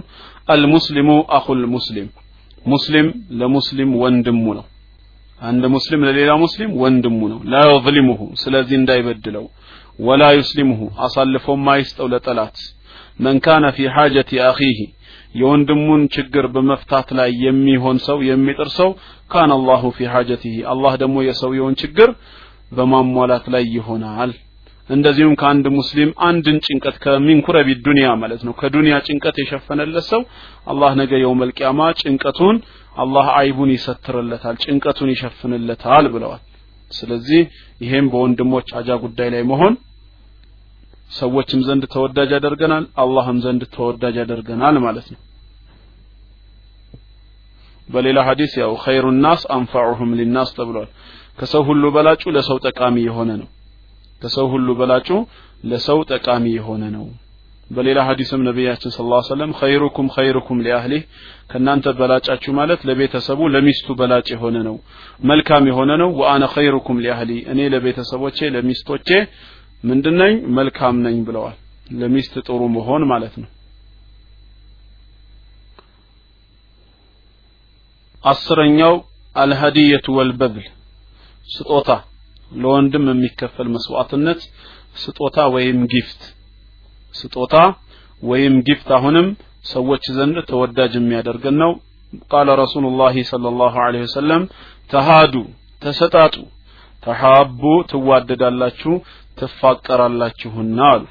[0.50, 2.08] አልሙስሊሙ አኹል ሙስሊም
[2.66, 3.08] ሙስሊም
[3.40, 4.66] ለሙስሊም ወንድሙ ነው።
[5.42, 7.58] አንድ ሙስሊም ለሌላ ሙስሊም ወንድሙ ነው። ላ
[8.42, 9.46] ስለዚህ እንዳይበድለው።
[10.00, 12.58] ወላ ዩስሊሙሁ አሳልፎ ማይስጠው ለጠላት
[13.20, 14.80] መን ካነ ፊ ሓጀቲ አኺህ
[15.40, 18.90] የወንድሙን ችግር በመፍታት ላይ የሚሆን ሰው የሚጥር ሰው
[19.32, 22.12] ካነ አላሁ ፊ ሓጀቲህ አላህ ደግሞ የሰውየውን ችግር
[22.72, 24.32] በማሟላት ላይ ይሆናል።
[24.90, 30.22] እንደዚሁም ከአንድ ሙስሊም አንድን ጭንቀት ከሚንኩረቢ ዱንያ ማለት ነው ከዱንያ ጭንቀት የሸፈነለት ሰው
[30.72, 32.58] አላህ ነገ የውመል ቂያማ ጭንቀቱን
[32.96, 36.42] አላህ አይቡን ይሰትርለታል ጭንቀቱን ይሸፍንለታል ብለዋል።
[36.92, 37.42] ስለዚህ
[37.82, 39.74] ይሄም በወንድሞች አጃ ጉዳይ ላይ መሆን
[41.12, 45.20] ሰዎችም ዘንድ ተወዳጅ ያደርገናል አላህም ዘንድ ተወዳጅ ያደርገናል ማለት ነው።
[47.90, 50.90] በሌላ ሐዲስ ያው ኸይሩ ናስ አንፈዑሁም ሊናስ ተብሏል።
[51.40, 53.48] ከሰው ሁሉ በላጩ ለሰው ጠቃሚ የሆነ ነው።
[54.22, 55.10] ከሰው ሁሉ በላጩ
[55.64, 57.06] ለሰው ጠቃሚ የሆነ ነው።
[57.72, 61.02] በሌላ ሐዲስም ነቢያችን ስለ ላ ሰለም ኸይሩኩም ኸይሩኩም ሊአህሊህ
[61.52, 64.76] ከእናንተ በላጫችሁ ማለት ለቤተሰቡ ለሚስቱ በላጭ የሆነ ነው
[65.30, 69.10] መልካም የሆነ ነው። ወአነ ኸይሩኩም ሊአህሊ እኔ ለቤተሰቦቼ ለሚስቶቼ
[69.84, 70.34] ምንድነኝ?
[70.58, 71.58] መልካም ነኝ ብለዋል።
[71.94, 73.50] ለሚስት ጥሩ መሆን ማለት ነው።
[78.24, 78.96] አስረኛው
[79.36, 80.68] الهدية والبذل
[81.48, 81.90] ስጦታ
[82.56, 84.42] ለወንድም የሚከፈል መስዋዕትነት
[84.96, 86.22] ስጦታ ወይም gift።
[87.14, 87.56] ስጦታ
[88.24, 89.28] ወይም gift አሁንም
[89.72, 91.72] ሰዎች ዘንድ ተወዳጅ የሚያደርገን ነው።
[92.32, 94.44] قال رسول الله صلى الله عليه وسلم
[94.92, 95.34] ተሃዱ
[95.82, 96.36] ተሰጣጡ
[97.04, 98.94] ተሐቡ ትዋደዳላችሁ
[99.42, 101.04] ትፋቀራላችሁና አሉ።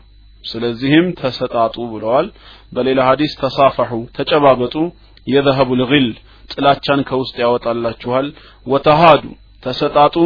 [0.45, 2.27] ስለዚህም ተሰጣጡ ብለዋል።
[2.73, 4.75] በሌላ ሐዲስ ተሳፈሑ ተጨባበጡ
[5.27, 6.07] የዘሀቡ ልግል
[6.51, 8.27] ጥላቻን ከውስጥ ያወጣላችኋል።
[8.67, 9.23] ወተሃዱ
[9.63, 10.17] ተሰጣጡ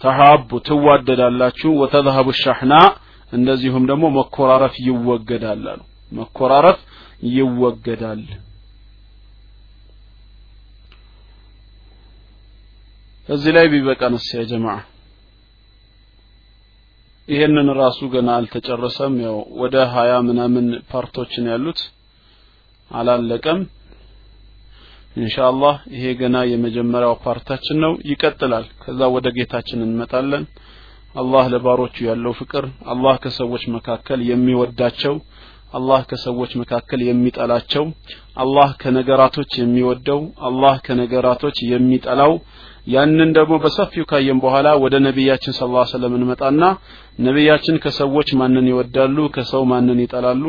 [0.00, 2.74] ተሐቡ ትዋደዳላችሁ። ወተዘሀቡ ሻሕና
[3.32, 5.80] እንደዚሁም ደግሞ መኮራረፍ ይወገዳል አሉ።
[6.12, 6.78] መኮራረፍ
[7.32, 8.22] ይወገዳል
[13.28, 14.76] እዚህ ላይ ቢበቃንስ ያ ጀማዓ?
[17.28, 21.80] ይሄንን ራሱ ገና አልተጨረሰም። ያው ወደ ሀያ ምናምን ፓርቶችን ያሉት።
[22.90, 23.60] አላለቀም።
[25.16, 30.44] ኢንሻአላህ ይሄ ገና የመጀመሪያው ፓርታችን ነው። ይቀጥላል። ከዛ ወደ ጌታችን እንመጣለን።
[31.14, 35.14] አላህ ለባሮቹ ያለው ፍቅር አላህ ከሰዎች መካከል የሚወዳቸው
[35.74, 37.84] አላህ ከሰዎች መካከል የሚጠላቸው
[38.42, 42.32] አላህ ከነገራቶች የሚወደው አላህ ከነገራቶች የሚጠላው
[42.88, 46.62] ያንን ደግሞ በሰፊው ካየን በኋላ ወደ ነቢያችን ስለ ላ ሰለም እንመጣና
[47.26, 50.44] ነቢያችን ከሰዎች ማንን ይወዳሉ ከሰው ማንን ይጠላሉ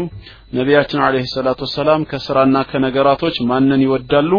[0.57, 4.31] ነቢያችን አለህ ሰላቱ ወሰላም ከስራና ከነገራቶች ማንን ይወዳሉ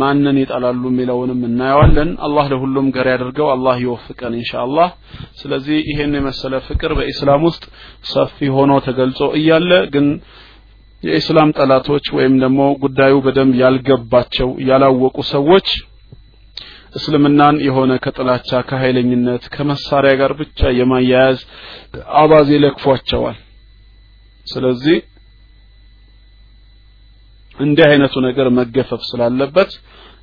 [0.00, 4.88] ማንን ይጠላሉ የሚለውንም እናየዋለን። አላህ ለሁሉም ገር ያደርገው አላህ ይወፍቀን ኢንሻአላህ።
[5.40, 7.64] ስለዚህ ይሄን የመሰለ ፍቅር በኢስላም ውስጥ
[8.12, 10.08] ሰፊ ሆኖ ተገልጾ እያለ ግን
[11.02, 15.68] የኢስላም ጠላቶች ወይም ደግሞ ጉዳዩ በደንብ ያልገባቸው ያላወቁ ሰዎች
[16.96, 21.38] እስልምናን የሆነ ከጥላቻ ከኃይለኝነት ከመሳሪያ ጋር ብቻ የማያያዝ
[22.20, 23.38] አባዜ ለክፏቸዋል።
[24.46, 24.98] ስለዚህ
[27.58, 29.70] እንዲህ አይነቱ ነገር መገፈፍ ስላለበት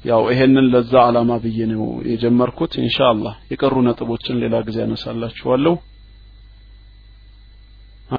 [0.06, 5.74] ያው ይሄንን ለዛ አላማ ብዬ ነው የጀመርኩት። ኢንሻአላህ የቀሩ ነጥቦችን ሌላ ጊዜ አነሳላችኋለሁ